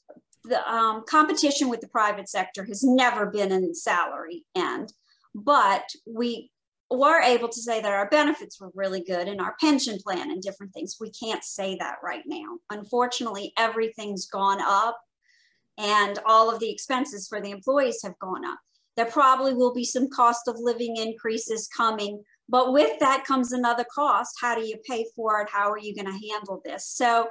the 0.44 0.68
um, 0.72 1.04
competition 1.08 1.70
with 1.70 1.82
the 1.82 1.88
private 1.88 2.30
sector 2.30 2.64
has 2.66 2.84
never 2.84 3.26
been 3.26 3.52
in 3.52 3.74
salary 3.74 4.46
end, 4.56 4.94
but 5.34 5.84
we 6.06 6.51
were 6.92 7.22
able 7.22 7.50
to 7.50 7.62
say 7.62 7.82
that 7.82 7.92
our 7.92 8.10
benefits 8.10 8.60
were 8.60 8.72
really 8.76 9.02
good 9.04 9.28
and 9.28 9.40
our 9.40 9.56
pension 9.60 9.98
plan 9.98 10.30
and 10.32 10.42
different 10.42 10.74
things. 10.74 10.98
We 11.00 11.12
can't 11.12 11.44
say 11.44 11.78
that 11.78 11.98
right 12.04 12.24
now. 12.26 12.58
Unfortunately, 12.70 13.54
everything's 13.58 14.28
gone 14.28 14.60
up 14.62 15.00
and 15.78 16.20
all 16.26 16.54
of 16.54 16.60
the 16.60 16.70
expenses 16.70 17.28
for 17.28 17.42
the 17.42 17.52
employees 17.52 18.02
have 18.04 18.20
gone 18.20 18.46
up. 18.46 18.60
There 18.98 19.06
probably 19.06 19.54
will 19.54 19.74
be 19.74 19.86
some 19.86 20.10
cost 20.10 20.48
of 20.48 20.58
living 20.60 20.98
increases 20.98 21.70
coming, 21.76 22.22
but 22.50 22.74
with 22.74 23.00
that 23.00 23.24
comes 23.26 23.54
another 23.54 23.86
cost. 23.94 24.36
How 24.42 24.54
do 24.54 24.66
you 24.66 24.76
pay 24.88 25.06
for 25.16 25.42
it? 25.42 25.50
How 25.50 25.72
are 25.72 25.80
you 25.80 25.96
going 25.96 26.06
to 26.06 26.28
handle 26.34 26.62
this? 26.66 26.88
So 26.88 27.30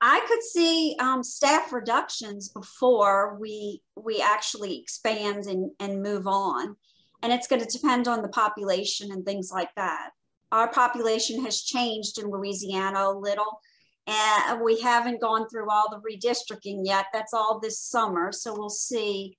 I 0.00 0.24
could 0.28 0.42
see 0.42 0.96
um, 1.00 1.24
staff 1.24 1.72
reductions 1.72 2.50
before 2.50 3.36
we 3.40 3.82
we 3.96 4.22
actually 4.22 4.78
expand 4.78 5.46
and, 5.46 5.72
and 5.80 6.02
move 6.02 6.26
on 6.26 6.76
and 7.22 7.32
it's 7.32 7.46
going 7.46 7.60
to 7.64 7.78
depend 7.78 8.08
on 8.08 8.22
the 8.22 8.28
population 8.28 9.10
and 9.12 9.24
things 9.24 9.50
like 9.52 9.74
that. 9.76 10.10
Our 10.52 10.70
population 10.70 11.44
has 11.44 11.62
changed 11.62 12.18
in 12.18 12.30
Louisiana 12.30 13.00
a 13.00 13.12
little, 13.12 13.60
and 14.06 14.60
we 14.62 14.80
haven't 14.80 15.20
gone 15.20 15.48
through 15.48 15.70
all 15.70 15.90
the 15.90 16.00
redistricting 16.00 16.80
yet. 16.84 17.06
That's 17.12 17.34
all 17.34 17.60
this 17.60 17.80
summer, 17.80 18.32
so 18.32 18.56
we'll 18.56 18.70
see 18.70 19.36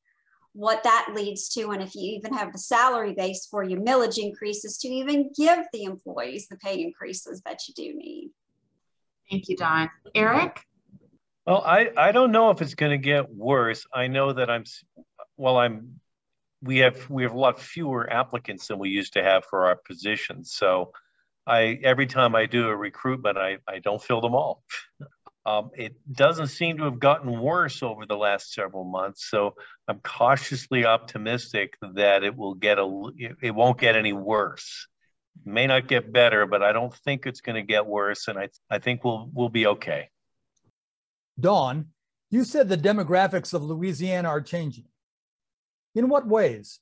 what 0.53 0.83
that 0.83 1.13
leads 1.15 1.47
to, 1.49 1.69
and 1.69 1.81
if 1.81 1.95
you 1.95 2.17
even 2.17 2.33
have 2.33 2.51
the 2.51 2.57
salary 2.57 3.13
base 3.13 3.47
for 3.49 3.63
your 3.63 3.79
millage 3.81 4.17
increases 4.17 4.77
to 4.79 4.87
even 4.87 5.31
give 5.37 5.59
the 5.71 5.83
employees 5.83 6.47
the 6.47 6.57
pay 6.57 6.81
increases 6.81 7.41
that 7.45 7.67
you 7.67 7.73
do 7.75 7.93
need. 7.97 8.31
Thank 9.29 9.47
you, 9.47 9.55
Dawn. 9.55 9.89
Eric? 10.15 10.59
Well, 11.45 11.63
I, 11.63 11.91
I 11.95 12.11
don't 12.11 12.31
know 12.31 12.49
if 12.49 12.61
it's 12.61 12.73
going 12.73 12.91
to 12.91 12.97
get 12.97 13.31
worse. 13.31 13.85
I 13.93 14.07
know 14.07 14.33
that 14.33 14.49
I'm, 14.49 14.63
well, 15.37 15.57
I'm 15.57 15.99
we 16.61 16.79
have 16.79 17.09
we 17.09 17.23
have 17.23 17.33
a 17.33 17.37
lot 17.39 17.59
fewer 17.59 18.11
applicants 18.11 18.67
than 18.67 18.79
we 18.79 18.89
used 18.89 19.13
to 19.13 19.23
have 19.23 19.45
for 19.45 19.65
our 19.67 19.75
positions. 19.75 20.53
So 20.53 20.91
I 21.47 21.79
every 21.83 22.05
time 22.05 22.35
I 22.35 22.45
do 22.45 22.67
a 22.67 22.75
recruitment, 22.75 23.37
I, 23.37 23.57
I 23.67 23.79
don't 23.79 24.01
fill 24.01 24.21
them 24.21 24.35
all. 24.35 24.63
Um, 25.45 25.71
it 25.75 25.95
doesn't 26.11 26.47
seem 26.47 26.77
to 26.77 26.83
have 26.83 26.99
gotten 26.99 27.39
worse 27.39 27.81
over 27.81 28.05
the 28.05 28.17
last 28.17 28.53
several 28.53 28.83
months, 28.83 29.27
so 29.29 29.55
I'm 29.87 29.99
cautiously 29.99 30.85
optimistic 30.85 31.75
that 31.95 32.23
it 32.23 32.35
will 32.35 32.53
get 32.53 32.77
a. 32.77 33.11
It 33.41 33.55
won't 33.55 33.79
get 33.79 33.95
any 33.95 34.13
worse. 34.13 34.87
It 35.45 35.49
may 35.49 35.65
not 35.65 35.87
get 35.87 36.11
better, 36.11 36.45
but 36.45 36.61
I 36.61 36.73
don't 36.73 36.93
think 36.93 37.25
it's 37.25 37.41
going 37.41 37.55
to 37.55 37.63
get 37.63 37.85
worse, 37.87 38.27
and 38.27 38.37
I 38.37 38.49
I 38.69 38.79
think 38.79 39.03
we'll 39.03 39.29
we'll 39.33 39.49
be 39.49 39.65
okay. 39.65 40.09
Dawn, 41.39 41.87
you 42.29 42.43
said 42.43 42.67
the 42.67 42.77
demographics 42.77 43.53
of 43.53 43.63
Louisiana 43.63 44.27
are 44.27 44.41
changing. 44.41 44.88
In 45.95 46.09
what 46.09 46.27
ways? 46.27 46.79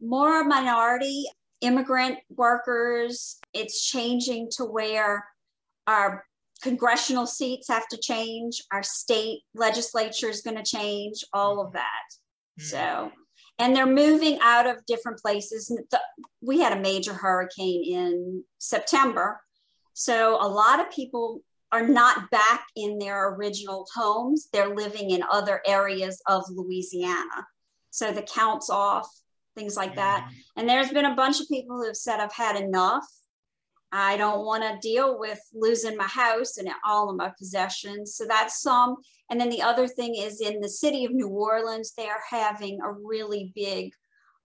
More 0.00 0.44
minority 0.44 1.26
immigrant 1.60 2.18
workers. 2.30 3.38
It's 3.52 3.86
changing 3.86 4.48
to 4.52 4.64
where 4.64 5.24
our 5.86 6.24
congressional 6.62 7.26
seats 7.26 7.68
have 7.68 7.88
to 7.88 7.98
change, 7.98 8.62
our 8.72 8.82
state 8.82 9.40
legislature 9.54 10.28
is 10.28 10.42
going 10.42 10.56
to 10.56 10.62
change, 10.62 11.24
all 11.32 11.60
of 11.60 11.72
that. 11.72 12.06
Mm-hmm. 12.60 12.64
So, 12.64 13.12
and 13.58 13.74
they're 13.74 13.86
moving 13.86 14.38
out 14.42 14.66
of 14.66 14.84
different 14.86 15.18
places. 15.18 15.74
We 16.40 16.60
had 16.60 16.76
a 16.76 16.80
major 16.80 17.12
hurricane 17.12 17.84
in 17.84 18.44
September. 18.58 19.40
So, 19.94 20.36
a 20.40 20.48
lot 20.48 20.80
of 20.80 20.90
people 20.90 21.42
are 21.72 21.86
not 21.86 22.30
back 22.30 22.64
in 22.74 22.98
their 22.98 23.34
original 23.34 23.86
homes. 23.94 24.48
They're 24.52 24.74
living 24.74 25.10
in 25.10 25.22
other 25.30 25.62
areas 25.66 26.20
of 26.26 26.44
Louisiana. 26.50 27.46
So, 27.90 28.12
the 28.12 28.22
counts 28.22 28.70
off, 28.70 29.08
things 29.56 29.76
like 29.76 29.96
that. 29.96 30.22
Mm-hmm. 30.24 30.60
And 30.60 30.68
there's 30.68 30.90
been 30.90 31.06
a 31.06 31.14
bunch 31.14 31.40
of 31.40 31.48
people 31.48 31.76
who 31.76 31.86
have 31.86 31.96
said, 31.96 32.20
I've 32.20 32.32
had 32.32 32.56
enough. 32.56 33.06
I 33.92 34.16
don't 34.16 34.44
want 34.44 34.62
to 34.62 34.88
deal 34.88 35.18
with 35.18 35.40
losing 35.52 35.96
my 35.96 36.06
house 36.06 36.58
and 36.58 36.68
all 36.86 37.10
of 37.10 37.16
my 37.16 37.32
possessions. 37.36 38.14
So 38.14 38.24
that's 38.24 38.62
some. 38.62 38.96
And 39.30 39.40
then 39.40 39.50
the 39.50 39.62
other 39.62 39.88
thing 39.88 40.14
is 40.14 40.40
in 40.40 40.60
the 40.60 40.68
city 40.68 41.04
of 41.04 41.12
New 41.12 41.28
Orleans, 41.28 41.92
they 41.96 42.08
are 42.08 42.22
having 42.28 42.78
a 42.80 42.92
really 42.92 43.52
big 43.54 43.92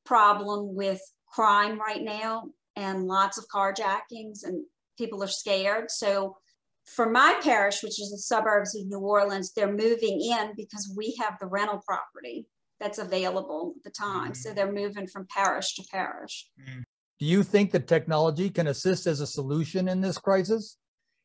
problem 0.03 0.75
with 0.75 1.01
crime 1.27 1.79
right 1.79 2.01
now 2.01 2.45
and 2.75 3.07
lots 3.07 3.37
of 3.37 3.47
carjackings, 3.47 4.43
and 4.43 4.63
people 4.97 5.23
are 5.23 5.27
scared. 5.27 5.89
So 5.89 6.37
for 6.85 7.09
my 7.09 7.39
parish, 7.41 7.81
which 7.81 8.01
is 8.01 8.11
the 8.11 8.17
suburbs 8.17 8.75
of 8.75 8.87
New 8.87 8.99
Orleans, 8.99 9.53
they're 9.53 9.71
moving 9.71 10.21
in 10.21 10.53
because 10.55 10.93
we 10.95 11.15
have 11.21 11.37
the 11.39 11.47
rental 11.47 11.81
property 11.85 12.47
that's 12.79 12.97
available 12.97 13.73
at 13.77 13.83
the 13.83 13.89
time. 13.89 14.31
Mm-hmm. 14.31 14.33
So 14.33 14.53
they're 14.53 14.71
moving 14.71 15.07
from 15.07 15.27
parish 15.29 15.75
to 15.75 15.83
parish. 15.91 16.49
Mm-hmm. 16.59 16.81
Do 17.19 17.25
you 17.25 17.43
think 17.43 17.71
that 17.71 17.87
technology 17.87 18.49
can 18.49 18.67
assist 18.67 19.07
as 19.07 19.21
a 19.21 19.27
solution 19.27 19.87
in 19.87 20.01
this 20.01 20.17
crisis? 20.17 20.77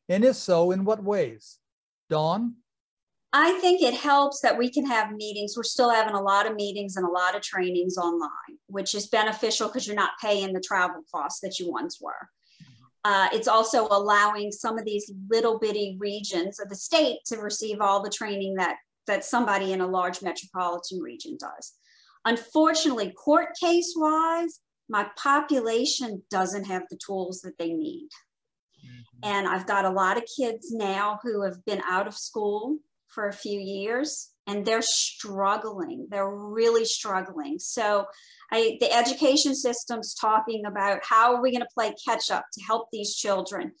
And 0.07 0.23
if 0.23 0.35
so, 0.35 0.71
in 0.71 0.85
what 0.85 1.03
ways? 1.03 1.59
Dawn? 2.09 2.55
I 3.33 3.53
think 3.59 3.81
it 3.81 3.93
helps 3.93 4.41
that 4.41 4.57
we 4.57 4.69
can 4.69 4.85
have 4.85 5.13
meetings. 5.13 5.55
We're 5.55 5.63
still 5.63 5.89
having 5.89 6.15
a 6.15 6.21
lot 6.21 6.49
of 6.49 6.55
meetings 6.55 6.97
and 6.97 7.05
a 7.05 7.09
lot 7.09 7.35
of 7.35 7.41
trainings 7.41 7.97
online, 7.97 8.57
which 8.67 8.93
is 8.93 9.07
beneficial 9.07 9.67
because 9.67 9.87
you're 9.87 9.95
not 9.95 10.11
paying 10.21 10.51
the 10.51 10.59
travel 10.59 11.01
costs 11.13 11.39
that 11.41 11.57
you 11.57 11.71
once 11.71 11.99
were. 12.01 12.29
Uh, 13.03 13.29
it's 13.33 13.47
also 13.47 13.87
allowing 13.89 14.51
some 14.51 14.77
of 14.77 14.85
these 14.85 15.11
little 15.29 15.57
bitty 15.57 15.95
regions 15.99 16.59
of 16.59 16.69
the 16.69 16.75
state 16.75 17.19
to 17.25 17.37
receive 17.37 17.79
all 17.79 18.01
the 18.01 18.09
training 18.09 18.55
that, 18.55 18.75
that 19.07 19.25
somebody 19.25 19.73
in 19.73 19.81
a 19.81 19.87
large 19.87 20.21
metropolitan 20.21 20.99
region 20.99 21.37
does. 21.39 21.73
Unfortunately, 22.25 23.11
court 23.11 23.49
case 23.59 23.93
wise, 23.95 24.59
my 24.89 25.07
population 25.17 26.21
doesn't 26.29 26.65
have 26.65 26.83
the 26.89 26.99
tools 27.05 27.41
that 27.41 27.57
they 27.57 27.73
need. 27.73 28.09
Mm-hmm. 28.85 29.29
And 29.29 29.47
I've 29.47 29.67
got 29.67 29.85
a 29.85 29.89
lot 29.89 30.17
of 30.17 30.23
kids 30.37 30.71
now 30.71 31.19
who 31.23 31.43
have 31.43 31.63
been 31.65 31.81
out 31.89 32.07
of 32.07 32.13
school 32.15 32.77
for 33.07 33.27
a 33.27 33.33
few 33.33 33.59
years 33.59 34.29
and 34.47 34.65
they're 34.65 34.81
struggling. 34.81 36.07
They're 36.09 36.29
really 36.29 36.85
struggling. 36.85 37.59
So 37.59 38.05
I, 38.51 38.77
the 38.79 38.91
education 38.91 39.55
system's 39.55 40.13
talking 40.13 40.65
about 40.65 40.99
how 41.03 41.35
are 41.35 41.41
we 41.41 41.51
going 41.51 41.61
to 41.61 41.73
play 41.73 41.93
catch 42.05 42.31
up 42.31 42.45
to 42.53 42.63
help 42.63 42.87
these 42.91 43.15
children 43.15 43.71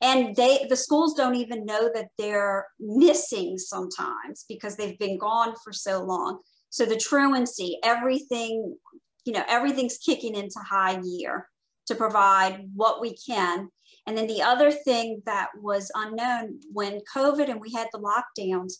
and 0.00 0.34
they 0.36 0.66
the 0.68 0.76
schools 0.76 1.14
don't 1.14 1.36
even 1.36 1.64
know 1.64 1.90
that 1.94 2.08
they're 2.18 2.66
missing 2.80 3.56
sometimes 3.58 4.44
because 4.48 4.76
they've 4.76 4.98
been 4.98 5.18
gone 5.18 5.54
for 5.62 5.72
so 5.72 6.02
long 6.02 6.38
so 6.70 6.84
the 6.84 6.96
truancy 6.96 7.78
everything 7.84 8.76
you 9.24 9.32
know, 9.32 9.44
everything's 9.48 9.98
kicking 9.98 10.34
into 10.34 10.58
high 10.58 11.00
gear 11.00 11.48
to 11.86 11.94
provide 11.94 12.68
what 12.74 13.00
we 13.00 13.16
can. 13.16 13.68
And 14.06 14.16
then 14.16 14.26
the 14.26 14.42
other 14.42 14.70
thing 14.70 15.22
that 15.26 15.48
was 15.60 15.90
unknown 15.94 16.60
when 16.72 17.00
COVID 17.14 17.50
and 17.50 17.60
we 17.60 17.72
had 17.72 17.88
the 17.92 18.00
lockdowns, 18.00 18.74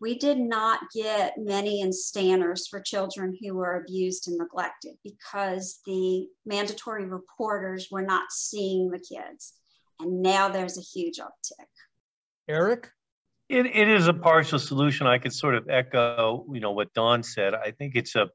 we 0.00 0.18
did 0.18 0.38
not 0.38 0.80
get 0.94 1.34
many 1.36 1.82
instanters 1.82 2.68
for 2.70 2.80
children 2.80 3.36
who 3.40 3.54
were 3.54 3.82
abused 3.82 4.28
and 4.28 4.36
neglected 4.36 4.94
because 5.02 5.80
the 5.86 6.26
mandatory 6.44 7.06
reporters 7.06 7.88
were 7.90 8.02
not 8.02 8.30
seeing 8.30 8.90
the 8.90 8.98
kids. 8.98 9.54
And 10.00 10.22
now 10.22 10.48
there's 10.48 10.78
a 10.78 10.82
huge 10.82 11.18
uptick. 11.18 11.66
Eric? 12.48 12.90
It, 13.48 13.66
it 13.66 13.88
is 13.88 14.08
a 14.08 14.14
partial 14.14 14.58
solution. 14.58 15.06
I 15.06 15.18
could 15.18 15.32
sort 15.32 15.54
of 15.54 15.68
echo, 15.68 16.44
you 16.52 16.60
know, 16.60 16.72
what 16.72 16.92
Dawn 16.94 17.22
said. 17.22 17.54
I 17.54 17.70
think 17.70 17.94
it's 17.94 18.16
a 18.16 18.28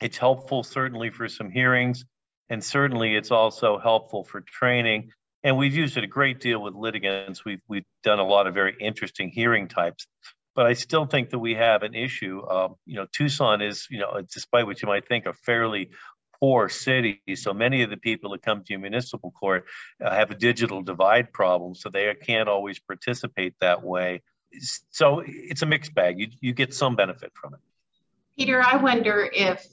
it's 0.00 0.18
helpful 0.18 0.62
certainly 0.62 1.10
for 1.10 1.28
some 1.28 1.50
hearings, 1.50 2.04
and 2.48 2.62
certainly 2.62 3.14
it's 3.14 3.30
also 3.30 3.78
helpful 3.78 4.24
for 4.24 4.40
training. 4.40 5.10
And 5.42 5.56
we've 5.56 5.74
used 5.74 5.96
it 5.96 6.04
a 6.04 6.08
great 6.08 6.40
deal 6.40 6.60
with 6.60 6.74
litigants. 6.74 7.44
We've 7.44 7.60
we've 7.68 7.84
done 8.02 8.18
a 8.18 8.26
lot 8.26 8.46
of 8.46 8.54
very 8.54 8.74
interesting 8.80 9.30
hearing 9.30 9.68
types. 9.68 10.06
But 10.54 10.66
I 10.66 10.72
still 10.72 11.04
think 11.04 11.30
that 11.30 11.38
we 11.38 11.54
have 11.54 11.82
an 11.82 11.94
issue. 11.94 12.42
Um, 12.48 12.76
you 12.86 12.96
know, 12.96 13.06
Tucson 13.12 13.60
is, 13.60 13.86
you 13.90 13.98
know, 13.98 14.22
despite 14.32 14.64
what 14.64 14.80
you 14.80 14.88
might 14.88 15.06
think, 15.06 15.26
a 15.26 15.34
fairly 15.34 15.90
poor 16.40 16.68
city. 16.68 17.20
So 17.34 17.52
many 17.52 17.82
of 17.82 17.90
the 17.90 17.96
people 17.96 18.30
that 18.30 18.42
come 18.42 18.62
to 18.64 18.78
municipal 18.78 19.30
court 19.30 19.66
uh, 20.04 20.14
have 20.14 20.30
a 20.30 20.34
digital 20.34 20.82
divide 20.82 21.32
problem, 21.32 21.74
so 21.74 21.88
they 21.88 22.14
can't 22.14 22.48
always 22.48 22.78
participate 22.78 23.54
that 23.60 23.82
way. 23.82 24.22
So 24.90 25.22
it's 25.26 25.62
a 25.62 25.66
mixed 25.66 25.94
bag. 25.94 26.18
You 26.18 26.28
you 26.40 26.52
get 26.52 26.74
some 26.74 26.96
benefit 26.96 27.32
from 27.34 27.54
it. 27.54 27.60
Peter, 28.38 28.62
I 28.62 28.76
wonder 28.76 29.28
if 29.32 29.66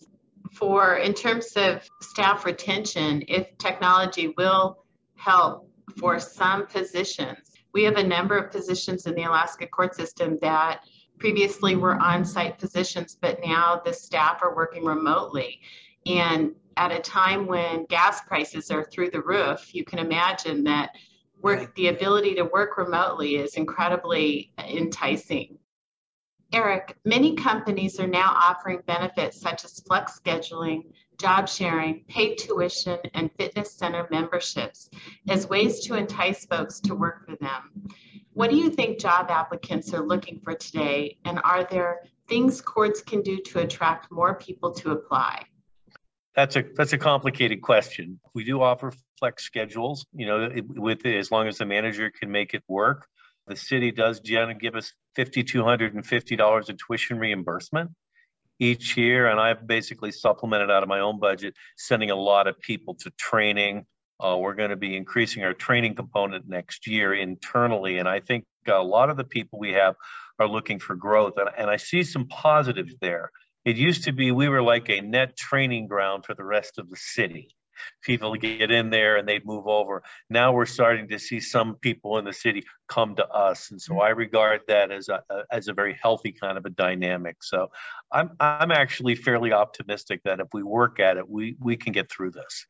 for 0.51 0.98
in 0.98 1.13
terms 1.13 1.53
of 1.55 1.88
staff 2.01 2.46
retention, 2.46 3.24
if 3.27 3.58
technology 3.58 4.34
will 4.38 4.84
help 5.15 5.70
for 5.98 6.20
some 6.20 6.67
positions. 6.67 7.38
We 7.74 7.84
have 7.84 7.96
a 7.96 8.03
number 8.03 8.38
of 8.38 8.51
positions 8.51 9.05
in 9.05 9.15
the 9.15 9.24
Alaska 9.24 9.67
court 9.67 9.96
system 9.96 10.38
that 10.41 10.82
previously 11.17 11.75
were 11.75 11.96
on-site 12.00 12.60
positions, 12.60 13.17
but 13.20 13.39
now 13.43 13.82
the 13.84 13.93
staff 13.93 14.41
are 14.43 14.55
working 14.55 14.84
remotely. 14.84 15.62
And 16.05 16.53
at 16.77 16.91
a 16.91 17.00
time 17.00 17.48
when 17.48 17.86
gas 17.86 18.22
prices 18.22 18.72
are 18.72 18.83
through 18.83 19.12
the 19.12 19.22
roof, 19.22 19.74
you 19.74 19.83
can 19.83 20.00
imagine 20.00 20.63
that 20.65 20.91
work, 21.41 21.75
the 21.75 21.89
ability 21.89 22.36
to 22.36 22.45
work 22.45 22.77
remotely 22.77 23.36
is 23.36 23.55
incredibly 23.55 24.51
enticing. 24.57 25.57
Eric, 26.51 26.98
many 27.03 27.36
companies 27.36 28.00
are 28.00 28.07
now 28.07 28.31
offering 28.31 28.81
benefits 28.86 29.41
such 29.41 29.65
as 29.65 29.79
flex 29.88 30.19
scheduling, 30.19 30.83
job 31.19 31.50
sharing, 31.50 32.03
paid 32.07 32.38
tuition, 32.38 33.00
and 33.13 33.31
fitness 33.38 33.74
center 33.74 34.07
memberships 34.12 34.89
as 35.29 35.50
ways 35.50 35.79
to 35.81 35.95
entice 35.95 36.45
folks 36.45 36.79
to 36.81 36.95
work 36.95 37.25
for 37.25 37.36
them. 37.38 37.88
What 38.33 38.50
do 38.50 38.55
you 38.55 38.69
think 38.69 39.00
job 39.00 39.29
applicants 39.29 39.93
are 39.93 40.05
looking 40.05 40.39
for 40.43 40.53
today? 40.53 41.17
And 41.25 41.39
are 41.43 41.65
there 41.69 42.01
things 42.27 42.62
courts 42.62 43.01
can 43.01 43.22
do 43.22 43.39
to 43.39 43.60
attract 43.60 44.12
more 44.12 44.36
people 44.36 44.72
to 44.74 44.91
apply? 44.91 45.45
That's 46.36 46.56
a 46.56 46.63
that's 46.75 46.94
a 46.94 46.98
complicated 46.98 47.62
question. 47.62 48.20
We 48.34 48.44
do 48.44 48.62
offer 48.62 48.92
flex 49.20 49.44
schedules, 49.44 50.06
you 50.13 50.25
know, 50.25 50.50
with 50.68 51.06
as 51.06 51.32
long 51.32 51.48
as 51.48 51.60
the 51.60 51.66
manager 51.66 52.10
can 52.10 52.32
make 52.32 52.54
it 52.54 52.63
work. 52.68 53.06
The 53.48 53.56
city 53.56 53.92
does 53.92 54.20
generally 54.22 54.56
give 54.56 54.75
us 54.75 54.94
$5,250 55.18 56.70
in 56.70 56.78
tuition 56.78 57.20
reimbursement 57.20 57.92
each 58.58 58.96
year, 58.96 59.28
and 59.28 59.40
I've 59.40 59.68
basically 59.68 60.12
supplemented 60.12 60.72
out 60.72 60.82
of 60.82 60.90
my 60.90 61.02
own 61.02 61.20
budget, 61.20 61.54
sending 61.75 62.10
a 62.10 62.16
lot 62.16 62.48
of 62.48 62.60
people 62.60 62.96
to 63.02 63.12
training. 63.12 63.86
Uh, 64.24 64.38
we're 64.38 64.54
going 64.54 64.70
to 64.70 64.78
be 64.78 64.96
increasing 64.96 65.44
our 65.44 65.54
training 65.54 65.96
component 65.96 66.48
next 66.48 66.88
year 66.88 67.13
internally, 67.13 67.98
and 67.98 68.08
I 68.08 68.22
think 68.22 68.46
a 68.68 68.82
lot 68.82 69.10
of 69.10 69.18
the 69.18 69.25
people 69.25 69.60
we 69.60 69.74
have 69.74 69.96
are 70.40 70.48
looking 70.48 70.80
for 70.80 70.96
growth, 70.96 71.34
and, 71.38 71.50
and 71.58 71.70
I 71.70 71.75
see 71.75 72.04
some 72.04 72.28
positives 72.28 72.96
there. 73.02 73.32
It 73.65 73.77
used 73.77 74.05
to 74.05 74.12
be 74.12 74.32
we 74.32 74.50
were 74.50 74.62
like 74.62 74.89
a 74.89 75.01
net 75.01 75.38
training 75.38 75.88
ground 75.88 76.25
for 76.25 76.34
the 76.34 76.43
rest 76.43 76.77
of 76.77 76.89
the 76.89 76.98
city 76.98 77.55
people 78.01 78.36
get 78.36 78.72
in 78.72 78.89
there 78.89 79.17
and 79.17 79.27
they'd 79.27 79.46
move 79.46 79.67
over. 79.67 80.03
Now 80.29 80.53
we're 80.53 80.65
starting 80.65 81.08
to 81.10 81.20
see 81.20 81.39
some 81.39 81.75
people 81.75 82.17
in 82.17 82.25
the 82.25 82.34
city 82.34 82.63
come 82.88 83.15
to 83.15 83.27
us, 83.27 83.72
and 83.72 83.82
so 83.82 84.00
I 84.00 84.10
regard 84.10 84.62
that 84.67 84.91
as 84.91 85.10
a, 85.10 85.24
as 85.51 85.67
a 85.67 85.74
very 85.74 85.98
healthy 86.01 86.32
kind 86.32 86.58
of 86.58 86.65
a 86.65 86.70
dynamic. 86.70 87.43
So 87.43 87.72
I'm 88.12 88.32
I'm 88.39 88.72
actually 88.72 89.15
fairly 89.15 89.53
optimistic 89.53 90.22
that 90.24 90.39
if 90.39 90.48
we 90.53 90.63
work 90.63 91.00
at 91.00 91.17
it, 91.17 91.29
we 91.29 91.55
we 91.60 91.77
can 91.77 91.93
get 91.93 92.12
through 92.12 92.32
this. 92.32 92.65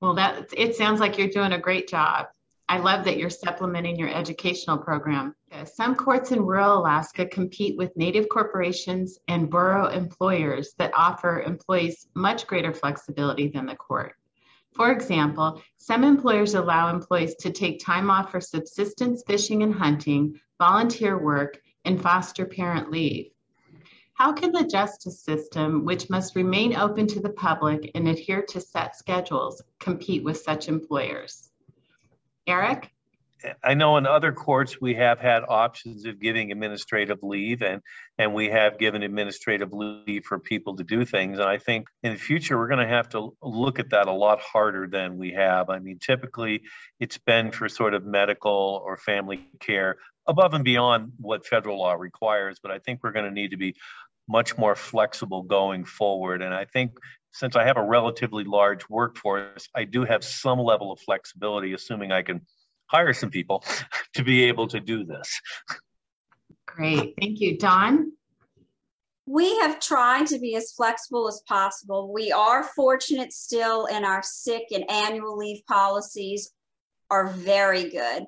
Well, 0.00 0.14
that 0.14 0.48
it 0.56 0.76
sounds 0.76 1.00
like 1.00 1.18
you're 1.18 1.28
doing 1.28 1.52
a 1.52 1.58
great 1.58 1.88
job. 1.88 2.26
I 2.70 2.78
love 2.78 3.04
that 3.06 3.16
you're 3.16 3.30
supplementing 3.30 3.96
your 3.96 4.14
educational 4.14 4.78
program. 4.78 5.34
Uh, 5.50 5.64
some 5.64 5.96
courts 5.96 6.30
in 6.30 6.40
rural 6.40 6.78
Alaska 6.78 7.26
compete 7.26 7.76
with 7.76 7.96
native 7.96 8.28
corporations 8.28 9.18
and 9.26 9.50
borough 9.50 9.88
employers 9.88 10.72
that 10.78 10.92
offer 10.94 11.42
employees 11.42 12.06
much 12.14 12.46
greater 12.46 12.72
flexibility 12.72 13.48
than 13.48 13.66
the 13.66 13.74
court. 13.74 14.14
For 14.76 14.92
example, 14.92 15.60
some 15.78 16.04
employers 16.04 16.54
allow 16.54 16.90
employees 16.90 17.34
to 17.40 17.50
take 17.50 17.84
time 17.84 18.08
off 18.08 18.30
for 18.30 18.40
subsistence 18.40 19.24
fishing 19.26 19.64
and 19.64 19.74
hunting, 19.74 20.38
volunteer 20.56 21.18
work, 21.18 21.60
and 21.84 22.00
foster 22.00 22.46
parent 22.46 22.88
leave. 22.88 23.32
How 24.14 24.32
can 24.32 24.52
the 24.52 24.62
justice 24.62 25.20
system, 25.24 25.84
which 25.84 26.08
must 26.08 26.36
remain 26.36 26.76
open 26.76 27.08
to 27.08 27.20
the 27.20 27.30
public 27.30 27.90
and 27.96 28.06
adhere 28.06 28.44
to 28.50 28.60
set 28.60 28.94
schedules, 28.94 29.60
compete 29.80 30.22
with 30.22 30.38
such 30.38 30.68
employers? 30.68 31.49
Eric? 32.46 32.90
I 33.64 33.74
know 33.74 33.96
in 33.96 34.06
other 34.06 34.32
courts 34.32 34.80
we 34.80 34.94
have 34.94 35.18
had 35.18 35.44
options 35.48 36.04
of 36.04 36.20
giving 36.20 36.52
administrative 36.52 37.22
leave 37.22 37.62
and 37.62 37.80
and 38.18 38.34
we 38.34 38.48
have 38.48 38.78
given 38.78 39.02
administrative 39.02 39.72
leave 39.72 40.24
for 40.24 40.38
people 40.38 40.76
to 40.76 40.84
do 40.84 41.04
things 41.04 41.38
and 41.38 41.48
I 41.48 41.58
think 41.58 41.86
in 42.02 42.12
the 42.12 42.18
future 42.18 42.58
we're 42.58 42.68
going 42.68 42.86
to 42.86 42.94
have 42.94 43.08
to 43.10 43.34
look 43.42 43.78
at 43.78 43.90
that 43.90 44.08
a 44.08 44.12
lot 44.12 44.40
harder 44.40 44.86
than 44.86 45.16
we 45.16 45.32
have. 45.32 45.70
I 45.70 45.78
mean 45.78 45.98
typically 45.98 46.62
it's 46.98 47.18
been 47.18 47.50
for 47.50 47.68
sort 47.68 47.94
of 47.94 48.04
medical 48.04 48.82
or 48.84 48.96
family 48.98 49.48
care 49.58 49.96
above 50.26 50.52
and 50.52 50.64
beyond 50.64 51.12
what 51.18 51.46
federal 51.46 51.78
law 51.78 51.94
requires 51.94 52.58
but 52.62 52.70
I 52.70 52.78
think 52.78 53.00
we're 53.02 53.12
going 53.12 53.24
to 53.24 53.30
need 53.30 53.52
to 53.52 53.56
be 53.56 53.74
much 54.30 54.56
more 54.56 54.76
flexible 54.76 55.42
going 55.42 55.84
forward 55.84 56.40
and 56.40 56.54
I 56.54 56.64
think 56.64 56.92
since 57.32 57.56
I 57.56 57.64
have 57.64 57.76
a 57.76 57.82
relatively 57.82 58.44
large 58.44 58.88
workforce, 58.88 59.68
I 59.74 59.84
do 59.84 60.04
have 60.04 60.24
some 60.24 60.58
level 60.58 60.92
of 60.92 61.00
flexibility, 61.00 61.72
assuming 61.72 62.12
I 62.12 62.22
can 62.22 62.40
hire 62.86 63.12
some 63.12 63.30
people 63.30 63.64
to 64.14 64.24
be 64.24 64.44
able 64.44 64.68
to 64.68 64.80
do 64.80 65.04
this. 65.04 65.40
Great, 66.66 67.14
thank 67.20 67.40
you. 67.40 67.58
Dawn? 67.58 68.12
We 69.26 69.58
have 69.58 69.78
tried 69.78 70.26
to 70.28 70.40
be 70.40 70.56
as 70.56 70.72
flexible 70.72 71.28
as 71.28 71.40
possible. 71.46 72.12
We 72.12 72.32
are 72.32 72.64
fortunate 72.64 73.32
still 73.32 73.86
in 73.86 74.04
our 74.04 74.22
sick 74.24 74.64
and 74.72 74.90
annual 74.90 75.36
leave 75.36 75.64
policies 75.66 76.50
are 77.10 77.28
very 77.28 77.90
good. 77.90 78.24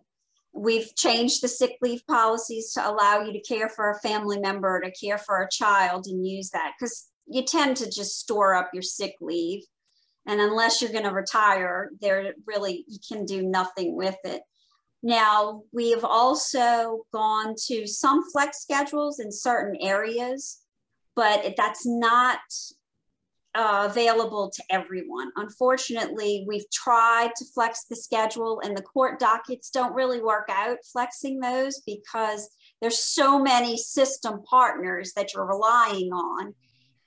We've 0.54 0.94
changed 0.97 1.42
the 1.42 1.49
sick 1.49 1.76
leave 1.80 2.06
policies 2.06 2.73
to 2.73 2.88
allow 2.88 3.23
you 3.25 3.32
to 3.32 3.40
care 3.40 3.68
for 3.68 3.90
a 3.90 3.99
family 4.00 4.38
member, 4.38 4.80
to 4.80 4.90
care 4.90 5.18
for 5.18 5.40
a 5.40 5.50
child 5.50 6.06
and 6.06 6.26
use 6.26 6.50
that 6.50 6.73
because 6.78 7.09
you 7.26 7.42
tend 7.44 7.78
to 7.78 7.90
just 7.90 8.18
store 8.18 8.54
up 8.54 8.71
your 8.73 8.82
sick 8.82 9.14
leave. 9.21 9.64
And 10.26 10.40
unless 10.40 10.80
you're 10.80 10.92
going 10.92 11.04
to 11.04 11.11
retire, 11.11 11.90
there 12.00 12.35
really, 12.47 12.85
you 12.87 12.99
can 13.06 13.25
do 13.25 13.42
nothing 13.42 13.97
with 13.97 14.16
it. 14.25 14.42
Now, 15.02 15.62
we 15.73 15.90
have 15.90 16.04
also 16.04 17.06
gone 17.12 17.56
to 17.66 17.87
some 17.88 18.23
flex 18.30 18.61
schedules 18.61 19.18
in 19.18 19.32
certain 19.32 19.76
areas, 19.80 20.61
but 21.16 21.54
that's 21.56 21.85
not 21.85 22.38
uh, 23.54 23.87
available 23.90 24.50
to 24.50 24.62
everyone. 24.71 25.30
Unfortunately, 25.37 26.44
we've 26.49 26.68
tried 26.71 27.32
to 27.37 27.44
flex 27.54 27.85
the 27.85 27.97
schedule 27.97 28.61
and 28.64 28.76
the 28.76 28.82
court 28.82 29.18
dockets 29.18 29.71
don't 29.71 29.94
really 29.94 30.23
work 30.23 30.49
out 30.50 30.78
flexing 30.90 31.38
those 31.38 31.80
because 31.87 32.49
there's 32.80 32.99
so 32.99 33.38
many 33.38 33.76
system 33.76 34.42
partners 34.49 35.12
that 35.14 35.35
you're 35.35 35.47
relying 35.47 36.12
on. 36.12 36.54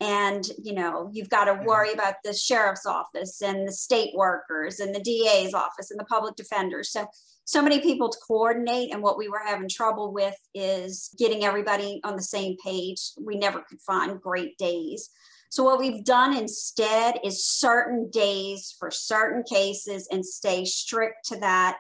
And 0.02 0.46
you 0.62 0.74
know 0.74 1.10
you've 1.14 1.30
got 1.30 1.46
to 1.46 1.64
worry 1.66 1.94
about 1.94 2.16
the 2.24 2.34
sheriff's 2.34 2.86
office 2.86 3.42
and 3.42 3.66
the 3.66 3.72
state 3.72 4.14
workers 4.14 4.82
and 4.82 4.94
the 4.94 5.00
da's 5.00 5.54
office 5.54 5.90
and 5.90 6.00
the 6.00 6.06
public 6.06 6.36
defenders. 6.36 6.92
So 6.92 7.08
so 7.46 7.62
many 7.62 7.80
people 7.80 8.10
to 8.10 8.18
coordinate 8.28 8.92
and 8.92 9.02
what 9.02 9.18
we 9.18 9.30
were 9.30 9.42
having 9.44 9.70
trouble 9.70 10.12
with 10.12 10.36
is 10.54 11.16
getting 11.18 11.46
everybody 11.46 12.02
on 12.04 12.18
the 12.18 12.22
same 12.22 12.58
page. 12.64 13.12
We 13.20 13.38
never 13.38 13.62
could 13.62 13.80
find 13.82 14.20
great 14.20 14.58
days 14.58 15.12
so 15.50 15.64
what 15.64 15.80
we've 15.80 16.04
done 16.04 16.36
instead 16.36 17.20
is 17.24 17.46
certain 17.46 18.10
days 18.10 18.76
for 18.78 18.92
certain 18.92 19.44
cases 19.44 20.08
and 20.12 20.26
stay 20.26 20.66
strict 20.66 21.26
to 21.28 21.40
that 21.40 21.78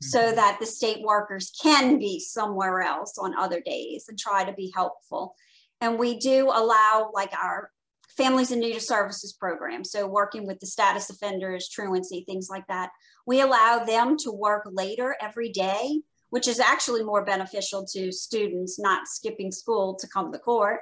so 0.00 0.20
mm-hmm. 0.20 0.36
that 0.36 0.58
the 0.58 0.66
state 0.66 1.02
workers 1.02 1.52
can 1.62 1.98
be 1.98 2.18
somewhere 2.18 2.82
else 2.82 3.16
on 3.18 3.36
other 3.36 3.60
days 3.60 4.06
and 4.08 4.18
try 4.18 4.44
to 4.44 4.52
be 4.52 4.72
helpful 4.74 5.34
and 5.80 5.98
we 5.98 6.18
do 6.18 6.44
allow 6.44 7.10
like 7.12 7.32
our 7.36 7.70
families 8.16 8.52
in 8.52 8.60
need 8.60 8.76
of 8.76 8.82
services 8.82 9.32
program. 9.32 9.84
So 9.84 10.06
working 10.06 10.46
with 10.46 10.60
the 10.60 10.66
status 10.66 11.10
offenders, 11.10 11.68
truancy, 11.68 12.24
things 12.26 12.48
like 12.50 12.66
that. 12.68 12.90
We 13.26 13.40
allow 13.40 13.84
them 13.84 14.16
to 14.18 14.30
work 14.30 14.68
later 14.70 15.16
every 15.20 15.50
day, 15.50 16.00
which 16.30 16.48
is 16.48 16.60
actually 16.60 17.02
more 17.02 17.24
beneficial 17.24 17.86
to 17.92 18.12
students 18.12 18.78
not 18.78 19.08
skipping 19.08 19.50
school 19.50 19.94
to 19.96 20.08
come 20.08 20.32
to 20.32 20.38
court. 20.38 20.80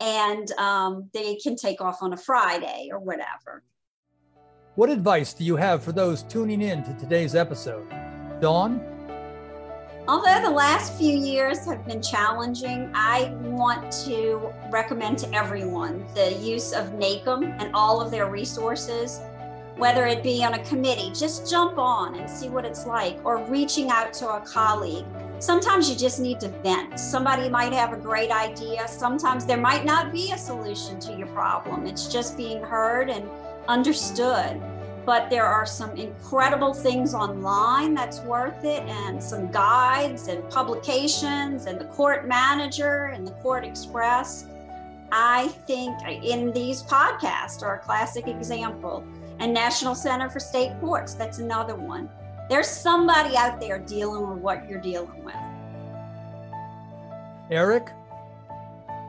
And 0.00 0.50
um, 0.52 1.10
they 1.12 1.36
can 1.36 1.56
take 1.56 1.80
off 1.80 2.02
on 2.02 2.12
a 2.12 2.16
Friday 2.16 2.88
or 2.90 2.98
whatever. 2.98 3.62
What 4.76 4.88
advice 4.88 5.34
do 5.34 5.44
you 5.44 5.56
have 5.56 5.82
for 5.82 5.92
those 5.92 6.22
tuning 6.22 6.62
in 6.62 6.82
to 6.84 6.94
today's 6.94 7.34
episode? 7.34 7.88
Dawn? 8.40 8.80
Although 10.08 10.40
the 10.42 10.50
last 10.50 10.96
few 10.98 11.16
years 11.16 11.64
have 11.66 11.86
been 11.86 12.02
challenging, 12.02 12.90
I 12.94 13.32
want 13.42 13.92
to 14.06 14.52
recommend 14.70 15.18
to 15.18 15.34
everyone 15.34 16.04
the 16.14 16.32
use 16.32 16.72
of 16.72 16.86
NACM 16.94 17.60
and 17.60 17.74
all 17.74 18.00
of 18.00 18.10
their 18.10 18.30
resources, 18.30 19.20
whether 19.76 20.06
it 20.06 20.22
be 20.22 20.44
on 20.44 20.54
a 20.54 20.64
committee, 20.64 21.10
just 21.14 21.50
jump 21.50 21.78
on 21.78 22.14
and 22.14 22.28
see 22.28 22.48
what 22.48 22.64
it's 22.64 22.86
like, 22.86 23.18
or 23.24 23.38
reaching 23.44 23.90
out 23.90 24.12
to 24.14 24.28
a 24.28 24.40
colleague. 24.40 25.06
Sometimes 25.38 25.88
you 25.88 25.96
just 25.96 26.20
need 26.20 26.38
to 26.40 26.48
vent. 26.48 27.00
Somebody 27.00 27.48
might 27.48 27.72
have 27.72 27.92
a 27.92 27.96
great 27.96 28.30
idea. 28.30 28.86
Sometimes 28.86 29.46
there 29.46 29.56
might 29.56 29.84
not 29.84 30.12
be 30.12 30.32
a 30.32 30.38
solution 30.38 31.00
to 31.00 31.16
your 31.16 31.28
problem. 31.28 31.86
It's 31.86 32.12
just 32.12 32.36
being 32.36 32.62
heard 32.62 33.08
and 33.08 33.28
understood 33.68 34.60
but 35.06 35.30
there 35.30 35.46
are 35.46 35.66
some 35.66 35.90
incredible 35.96 36.74
things 36.74 37.14
online 37.14 37.94
that's 37.94 38.20
worth 38.20 38.64
it 38.64 38.82
and 38.82 39.22
some 39.22 39.50
guides 39.50 40.28
and 40.28 40.48
publications 40.50 41.66
and 41.66 41.80
the 41.80 41.84
court 41.86 42.28
manager 42.28 43.06
and 43.06 43.26
the 43.26 43.32
court 43.42 43.64
express 43.64 44.46
i 45.10 45.48
think 45.66 45.96
uh, 46.06 46.10
in 46.10 46.52
these 46.52 46.82
podcasts 46.82 47.62
are 47.62 47.76
a 47.76 47.78
classic 47.78 48.28
example 48.28 49.04
and 49.40 49.52
national 49.52 49.94
center 49.94 50.28
for 50.28 50.38
state 50.38 50.78
courts. 50.80 51.14
That's 51.14 51.38
another 51.38 51.74
one. 51.74 52.08
There's 52.48 52.68
somebody 52.68 53.36
out 53.36 53.60
there 53.60 53.78
dealing 53.78 54.28
with 54.28 54.38
what 54.38 54.68
you're 54.68 54.80
dealing 54.80 55.24
with. 55.24 55.34
Eric? 57.50 57.90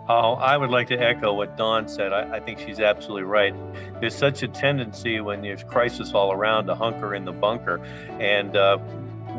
Oh, 0.09 0.33
I 0.33 0.57
would 0.57 0.71
like 0.71 0.87
to 0.87 0.95
echo 0.95 1.33
what 1.33 1.55
Dawn 1.57 1.87
said. 1.87 2.11
I, 2.11 2.37
I, 2.37 2.39
think 2.39 2.59
she's 2.59 2.79
absolutely 2.79 3.23
right. 3.23 3.53
There's 3.99 4.15
such 4.15 4.41
a 4.43 4.47
tendency 4.47 5.21
when 5.21 5.41
there's 5.41 5.63
crisis 5.63 6.13
all 6.13 6.33
around 6.33 6.65
to 6.65 6.75
hunker 6.75 7.13
in 7.13 7.23
the 7.23 7.31
bunker, 7.31 7.77
and 8.19 8.57
uh, 8.57 8.79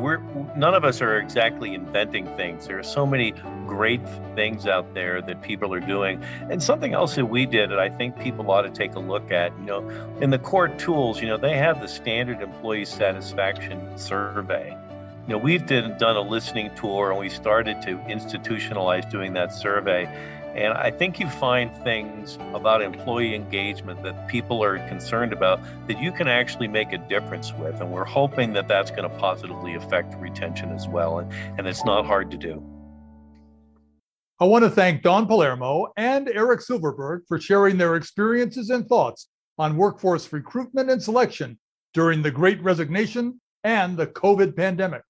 we're 0.03 0.17
none 0.55 0.75
of 0.75 0.83
us 0.83 1.01
are 1.01 1.17
exactly 1.17 1.73
inventing 1.73 2.27
things. 2.35 2.67
There 2.67 2.77
are 2.77 2.83
so 2.83 3.05
many 3.05 3.31
great 3.65 4.01
things 4.35 4.67
out 4.67 4.93
there 4.93 5.21
that 5.21 5.41
people 5.41 5.73
are 5.73 5.79
doing, 5.79 6.21
and 6.49 6.61
something 6.61 6.93
else 6.93 7.15
that 7.15 7.25
we 7.25 7.45
did 7.45 7.71
that 7.71 7.79
I 7.79 7.89
think 7.89 8.19
people 8.19 8.51
ought 8.51 8.63
to 8.63 8.69
take 8.69 8.95
a 8.95 8.99
look 8.99 9.31
at. 9.31 9.57
You 9.59 9.65
know, 9.65 9.89
in 10.19 10.29
the 10.29 10.39
CourTools, 10.39 11.21
you 11.21 11.27
know, 11.27 11.37
they 11.37 11.57
have 11.57 11.81
the 11.81 11.87
standard 11.87 12.41
employee 12.41 12.85
satisfaction 12.85 13.97
survey 13.97 14.77
you 15.25 15.31
know 15.31 15.37
we've 15.37 15.65
did, 15.65 15.97
done 15.97 16.17
a 16.17 16.21
listening 16.21 16.69
tour 16.75 17.11
and 17.11 17.19
we 17.19 17.29
started 17.29 17.81
to 17.83 17.95
institutionalize 17.97 19.09
doing 19.09 19.33
that 19.33 19.53
survey 19.53 20.03
and 20.55 20.73
I 20.73 20.91
think 20.91 21.19
you 21.19 21.27
find 21.27 21.75
things 21.83 22.37
about 22.53 22.83
employee 22.83 23.33
engagement 23.33 24.03
that 24.03 24.27
people 24.27 24.63
are 24.63 24.77
concerned 24.87 25.33
about 25.33 25.59
that 25.87 25.99
you 25.99 26.11
can 26.11 26.27
actually 26.27 26.67
make 26.67 26.93
a 26.93 26.99
difference 26.99 27.51
with. 27.53 27.81
And 27.81 27.91
we're 27.91 28.03
hoping 28.03 28.53
that 28.53 28.67
that's 28.67 28.91
going 28.91 29.09
to 29.09 29.17
positively 29.17 29.73
affect 29.73 30.13
retention 30.19 30.69
as 30.69 30.87
well. 30.87 31.19
And, 31.19 31.31
and 31.57 31.67
it's 31.67 31.83
not 31.83 32.05
hard 32.05 32.29
to 32.31 32.37
do. 32.37 32.63
I 34.39 34.45
want 34.45 34.63
to 34.63 34.69
thank 34.69 35.01
Dawn 35.01 35.25
Palermo 35.25 35.87
and 35.97 36.29
Eric 36.29 36.61
Silverberg 36.61 37.23
for 37.27 37.39
sharing 37.39 37.77
their 37.77 37.95
experiences 37.95 38.69
and 38.69 38.87
thoughts 38.87 39.27
on 39.57 39.75
workforce 39.77 40.31
recruitment 40.31 40.89
and 40.89 41.01
selection 41.01 41.57
during 41.93 42.21
the 42.21 42.31
Great 42.31 42.61
Resignation 42.61 43.39
and 43.63 43.97
the 43.97 44.07
COVID 44.07 44.55
pandemic. 44.55 45.01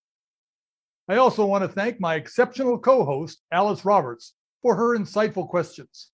I 1.09 1.17
also 1.17 1.45
want 1.45 1.63
to 1.63 1.67
thank 1.67 1.99
my 1.99 2.15
exceptional 2.15 2.77
co 2.79 3.03
host, 3.03 3.41
Alice 3.51 3.83
Roberts, 3.83 4.33
for 4.63 4.75
her 4.75 4.97
insightful 4.97 5.47
questions. 5.47 6.09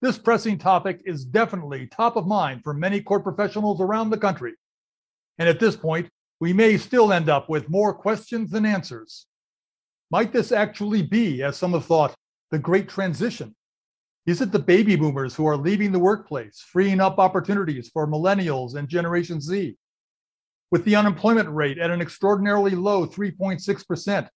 This 0.00 0.18
pressing 0.18 0.58
topic 0.58 1.00
is 1.04 1.24
definitely 1.24 1.86
top 1.86 2.16
of 2.16 2.26
mind 2.26 2.62
for 2.64 2.74
many 2.74 3.00
court 3.00 3.22
professionals 3.22 3.80
around 3.80 4.10
the 4.10 4.18
country. 4.18 4.54
And 5.38 5.48
at 5.48 5.60
this 5.60 5.76
point, 5.76 6.10
we 6.40 6.52
may 6.52 6.76
still 6.76 7.12
end 7.12 7.28
up 7.28 7.48
with 7.48 7.70
more 7.70 7.94
questions 7.94 8.50
than 8.50 8.66
answers. 8.66 9.26
Might 10.10 10.32
this 10.32 10.50
actually 10.50 11.02
be, 11.02 11.42
as 11.42 11.56
some 11.56 11.72
have 11.72 11.84
thought, 11.84 12.16
the 12.50 12.58
great 12.58 12.88
transition? 12.88 13.54
Is 14.26 14.40
it 14.40 14.50
the 14.50 14.58
baby 14.58 14.96
boomers 14.96 15.34
who 15.34 15.46
are 15.46 15.56
leaving 15.56 15.92
the 15.92 15.98
workplace, 15.98 16.60
freeing 16.60 17.00
up 17.00 17.18
opportunities 17.18 17.88
for 17.88 18.06
millennials 18.06 18.74
and 18.74 18.88
Generation 18.88 19.40
Z? 19.40 19.76
With 20.70 20.84
the 20.84 20.96
unemployment 20.96 21.48
rate 21.48 21.78
at 21.78 21.90
an 21.90 22.00
extraordinarily 22.00 22.72
low 22.72 23.06
3.6% 23.06 24.28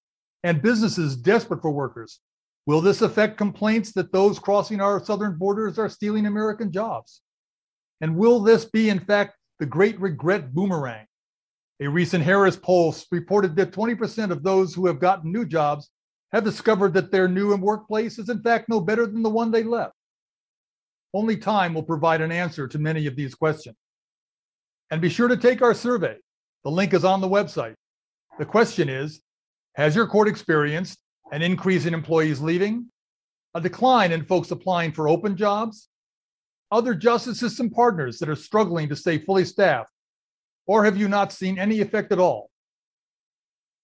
and 0.45 0.63
businesses 0.63 1.17
desperate 1.17 1.63
for 1.63 1.71
workers, 1.71 2.21
will 2.67 2.81
this 2.81 3.03
affect 3.03 3.39
complaints 3.39 3.93
that 3.93 4.13
those 4.13 4.39
crossing 4.39 4.81
our 4.81 5.03
southern 5.03 5.39
borders 5.39 5.79
are 5.79 5.89
stealing 5.89 6.27
American 6.27 6.71
jobs? 6.73 7.23
And 8.01 8.17
will 8.17 8.41
this 8.41 8.65
be, 8.65 8.91
in 8.91 9.01
fact, 9.01 9.37
the 9.59 9.67
great 9.67 9.99
regret 10.01 10.53
boomerang? 10.53 11.07
A 11.81 11.87
recent 11.87 12.25
Harris 12.25 12.57
poll 12.57 12.95
reported 13.11 13.55
that 13.57 13.73
20% 13.73 14.31
of 14.31 14.43
those 14.43 14.75
who 14.75 14.87
have 14.87 14.99
gotten 14.99 15.33
new 15.33 15.45
jobs 15.45 15.91
have 16.33 16.45
discovered 16.45 16.95
that 16.95 17.11
their 17.11 17.29
new 17.29 17.55
workplace 17.57 18.19
is, 18.19 18.29
in 18.29 18.43
fact, 18.43 18.69
no 18.69 18.81
better 18.81 19.07
than 19.07 19.23
the 19.23 19.31
one 19.31 19.51
they 19.51 19.63
left. 19.63 19.95
Only 21.15 21.37
time 21.37 21.73
will 21.73 21.83
provide 21.83 22.21
an 22.21 22.33
answer 22.33 22.67
to 22.69 22.79
many 22.79 23.07
of 23.07 23.17
these 23.17 23.35
questions. 23.35 23.77
And 24.91 25.01
be 25.01 25.09
sure 25.09 25.29
to 25.29 25.37
take 25.37 25.63
our 25.63 25.75
survey. 25.75 26.17
The 26.65 26.71
link 26.71 26.95
is 26.95 27.05
on 27.05 27.21
the 27.21 27.29
website. 27.29 27.75
The 28.39 28.45
question 28.45 28.89
is 28.89 29.21
Has 29.75 29.95
your 29.95 30.07
court 30.07 30.29
experienced 30.29 30.99
an 31.33 31.43
increase 31.43 31.87
in 31.87 31.95
employees 31.95 32.41
leaving, 32.41 32.87
a 33.55 33.61
decline 33.61 34.13
in 34.13 34.25
folks 34.25 34.51
applying 34.51 34.93
for 34.93 35.09
open 35.09 35.37
jobs, 35.37 35.89
other 36.71 36.95
justice 36.95 37.39
system 37.39 37.71
partners 37.71 38.19
that 38.19 38.29
are 38.29 38.37
struggling 38.37 38.89
to 38.89 38.97
stay 38.97 39.19
fully 39.19 39.45
staffed, 39.45 39.93
or 40.67 40.85
have 40.85 40.97
you 40.97 41.09
not 41.09 41.33
seen 41.33 41.59
any 41.59 41.81
effect 41.81 42.13
at 42.13 42.19
all? 42.19 42.51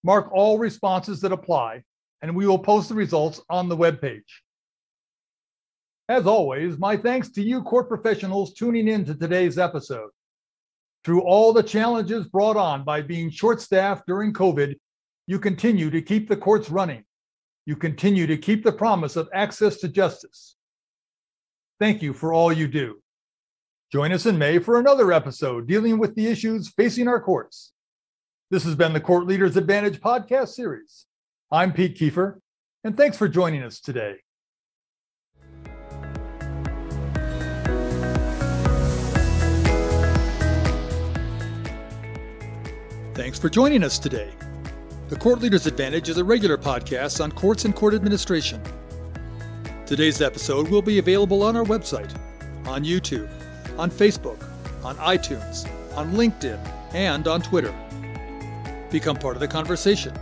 Mark 0.04 0.30
all 0.32 0.58
responses 0.58 1.20
that 1.20 1.32
apply, 1.32 1.82
and 2.22 2.34
we 2.34 2.46
will 2.46 2.58
post 2.58 2.88
the 2.88 2.94
results 2.94 3.40
on 3.48 3.68
the 3.68 3.76
webpage. 3.76 4.22
As 6.08 6.26
always, 6.26 6.78
my 6.78 6.96
thanks 6.96 7.30
to 7.30 7.42
you 7.42 7.62
court 7.62 7.88
professionals 7.88 8.52
tuning 8.54 8.88
in 8.88 9.04
to 9.04 9.14
today's 9.14 9.58
episode. 9.58 10.10
Through 11.04 11.22
all 11.22 11.52
the 11.52 11.62
challenges 11.62 12.28
brought 12.28 12.56
on 12.56 12.84
by 12.84 13.00
being 13.00 13.30
short 13.30 13.60
staffed 13.60 14.06
during 14.06 14.32
COVID, 14.32 14.74
you 15.26 15.38
continue 15.38 15.90
to 15.90 16.02
keep 16.02 16.28
the 16.28 16.36
courts 16.36 16.68
running. 16.68 17.04
You 17.64 17.76
continue 17.76 18.26
to 18.26 18.36
keep 18.36 18.64
the 18.64 18.72
promise 18.72 19.14
of 19.14 19.28
access 19.32 19.76
to 19.78 19.88
justice. 19.88 20.56
Thank 21.78 22.02
you 22.02 22.12
for 22.12 22.32
all 22.32 22.52
you 22.52 22.66
do. 22.66 23.00
Join 23.92 24.12
us 24.12 24.26
in 24.26 24.36
May 24.36 24.58
for 24.58 24.80
another 24.80 25.12
episode 25.12 25.68
dealing 25.68 25.98
with 25.98 26.14
the 26.14 26.26
issues 26.26 26.68
facing 26.68 27.06
our 27.06 27.20
courts. 27.20 27.72
This 28.50 28.64
has 28.64 28.74
been 28.74 28.92
the 28.92 29.00
Court 29.00 29.26
Leaders 29.26 29.56
Advantage 29.56 30.00
podcast 30.00 30.48
series. 30.48 31.06
I'm 31.52 31.72
Pete 31.72 31.96
Kiefer, 31.96 32.40
and 32.82 32.96
thanks 32.96 33.16
for 33.16 33.28
joining 33.28 33.62
us 33.62 33.80
today. 33.80 34.16
Thanks 43.14 43.38
for 43.38 43.48
joining 43.48 43.84
us 43.84 43.98
today. 43.98 44.32
The 45.12 45.18
Court 45.18 45.40
Leaders 45.40 45.66
Advantage 45.66 46.08
is 46.08 46.16
a 46.16 46.24
regular 46.24 46.56
podcast 46.56 47.22
on 47.22 47.32
courts 47.32 47.66
and 47.66 47.76
court 47.76 47.92
administration. 47.92 48.62
Today's 49.84 50.22
episode 50.22 50.70
will 50.70 50.80
be 50.80 51.00
available 51.00 51.42
on 51.42 51.54
our 51.54 51.64
website, 51.64 52.10
on 52.66 52.82
YouTube, 52.82 53.28
on 53.76 53.90
Facebook, 53.90 54.42
on 54.82 54.96
iTunes, 54.96 55.68
on 55.98 56.14
LinkedIn, 56.14 56.58
and 56.94 57.28
on 57.28 57.42
Twitter. 57.42 57.74
Become 58.90 59.16
part 59.16 59.36
of 59.36 59.40
the 59.40 59.48
conversation. 59.48 60.14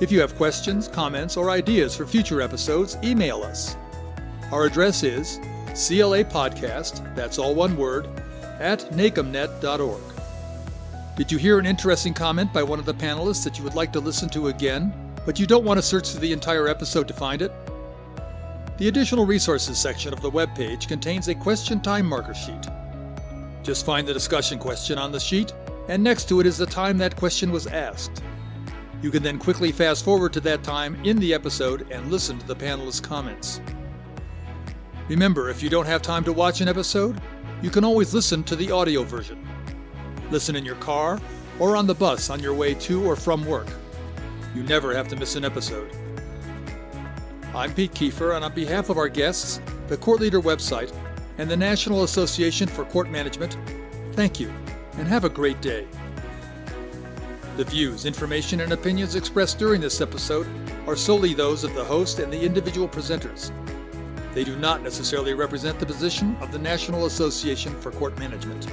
If 0.00 0.12
you 0.12 0.20
have 0.20 0.36
questions, 0.36 0.86
comments, 0.86 1.36
or 1.36 1.50
ideas 1.50 1.96
for 1.96 2.06
future 2.06 2.40
episodes, 2.40 2.96
email 3.02 3.42
us. 3.42 3.76
Our 4.52 4.66
address 4.66 5.02
is 5.02 5.38
CLA 5.70 6.22
Podcast, 6.22 7.16
that's 7.16 7.38
all 7.38 7.56
one 7.56 7.76
word, 7.76 8.06
at 8.60 8.78
nacmnet.org. 8.92 10.13
Did 11.16 11.30
you 11.30 11.38
hear 11.38 11.60
an 11.60 11.66
interesting 11.66 12.12
comment 12.12 12.52
by 12.52 12.64
one 12.64 12.80
of 12.80 12.86
the 12.86 12.92
panelists 12.92 13.44
that 13.44 13.56
you 13.56 13.62
would 13.62 13.76
like 13.76 13.92
to 13.92 14.00
listen 14.00 14.28
to 14.30 14.48
again, 14.48 14.92
but 15.24 15.38
you 15.38 15.46
don't 15.46 15.64
want 15.64 15.78
to 15.78 15.82
search 15.82 16.10
through 16.10 16.18
the 16.18 16.32
entire 16.32 16.66
episode 16.66 17.06
to 17.06 17.14
find 17.14 17.40
it? 17.40 17.52
The 18.78 18.88
additional 18.88 19.24
resources 19.24 19.78
section 19.78 20.12
of 20.12 20.20
the 20.20 20.30
webpage 20.30 20.88
contains 20.88 21.28
a 21.28 21.34
question 21.36 21.80
time 21.80 22.06
marker 22.06 22.34
sheet. 22.34 22.66
Just 23.62 23.86
find 23.86 24.08
the 24.08 24.12
discussion 24.12 24.58
question 24.58 24.98
on 24.98 25.12
the 25.12 25.20
sheet, 25.20 25.52
and 25.86 26.02
next 26.02 26.28
to 26.30 26.40
it 26.40 26.46
is 26.46 26.58
the 26.58 26.66
time 26.66 26.98
that 26.98 27.14
question 27.14 27.52
was 27.52 27.68
asked. 27.68 28.20
You 29.00 29.12
can 29.12 29.22
then 29.22 29.38
quickly 29.38 29.70
fast 29.70 30.04
forward 30.04 30.32
to 30.32 30.40
that 30.40 30.64
time 30.64 30.96
in 31.04 31.16
the 31.20 31.32
episode 31.32 31.92
and 31.92 32.10
listen 32.10 32.40
to 32.40 32.46
the 32.48 32.56
panelists' 32.56 33.00
comments. 33.00 33.60
Remember, 35.08 35.48
if 35.48 35.62
you 35.62 35.70
don't 35.70 35.86
have 35.86 36.02
time 36.02 36.24
to 36.24 36.32
watch 36.32 36.60
an 36.60 36.66
episode, 36.66 37.20
you 37.62 37.70
can 37.70 37.84
always 37.84 38.12
listen 38.12 38.42
to 38.42 38.56
the 38.56 38.72
audio 38.72 39.04
version. 39.04 39.43
Listen 40.30 40.56
in 40.56 40.64
your 40.64 40.76
car 40.76 41.20
or 41.58 41.76
on 41.76 41.86
the 41.86 41.94
bus 41.94 42.30
on 42.30 42.40
your 42.40 42.54
way 42.54 42.74
to 42.74 43.04
or 43.04 43.16
from 43.16 43.44
work. 43.46 43.68
You 44.54 44.62
never 44.62 44.94
have 44.94 45.08
to 45.08 45.16
miss 45.16 45.36
an 45.36 45.44
episode. 45.44 45.90
I'm 47.54 47.72
Pete 47.72 47.94
Kiefer, 47.94 48.34
and 48.34 48.44
on 48.44 48.52
behalf 48.52 48.88
of 48.88 48.98
our 48.98 49.08
guests, 49.08 49.60
the 49.88 49.96
Court 49.96 50.20
Leader 50.20 50.40
website, 50.40 50.92
and 51.38 51.48
the 51.48 51.56
National 51.56 52.04
Association 52.04 52.68
for 52.68 52.84
Court 52.84 53.10
Management, 53.10 53.56
thank 54.12 54.40
you 54.40 54.52
and 54.98 55.06
have 55.06 55.24
a 55.24 55.28
great 55.28 55.60
day. 55.60 55.86
The 57.56 57.64
views, 57.64 58.04
information, 58.04 58.60
and 58.60 58.72
opinions 58.72 59.14
expressed 59.14 59.58
during 59.58 59.80
this 59.80 60.00
episode 60.00 60.46
are 60.88 60.96
solely 60.96 61.34
those 61.34 61.62
of 61.62 61.74
the 61.74 61.84
host 61.84 62.18
and 62.18 62.32
the 62.32 62.40
individual 62.40 62.88
presenters. 62.88 63.52
They 64.32 64.42
do 64.42 64.56
not 64.56 64.82
necessarily 64.82 65.34
represent 65.34 65.78
the 65.78 65.86
position 65.86 66.36
of 66.40 66.50
the 66.50 66.58
National 66.58 67.06
Association 67.06 67.72
for 67.80 67.92
Court 67.92 68.18
Management. 68.18 68.66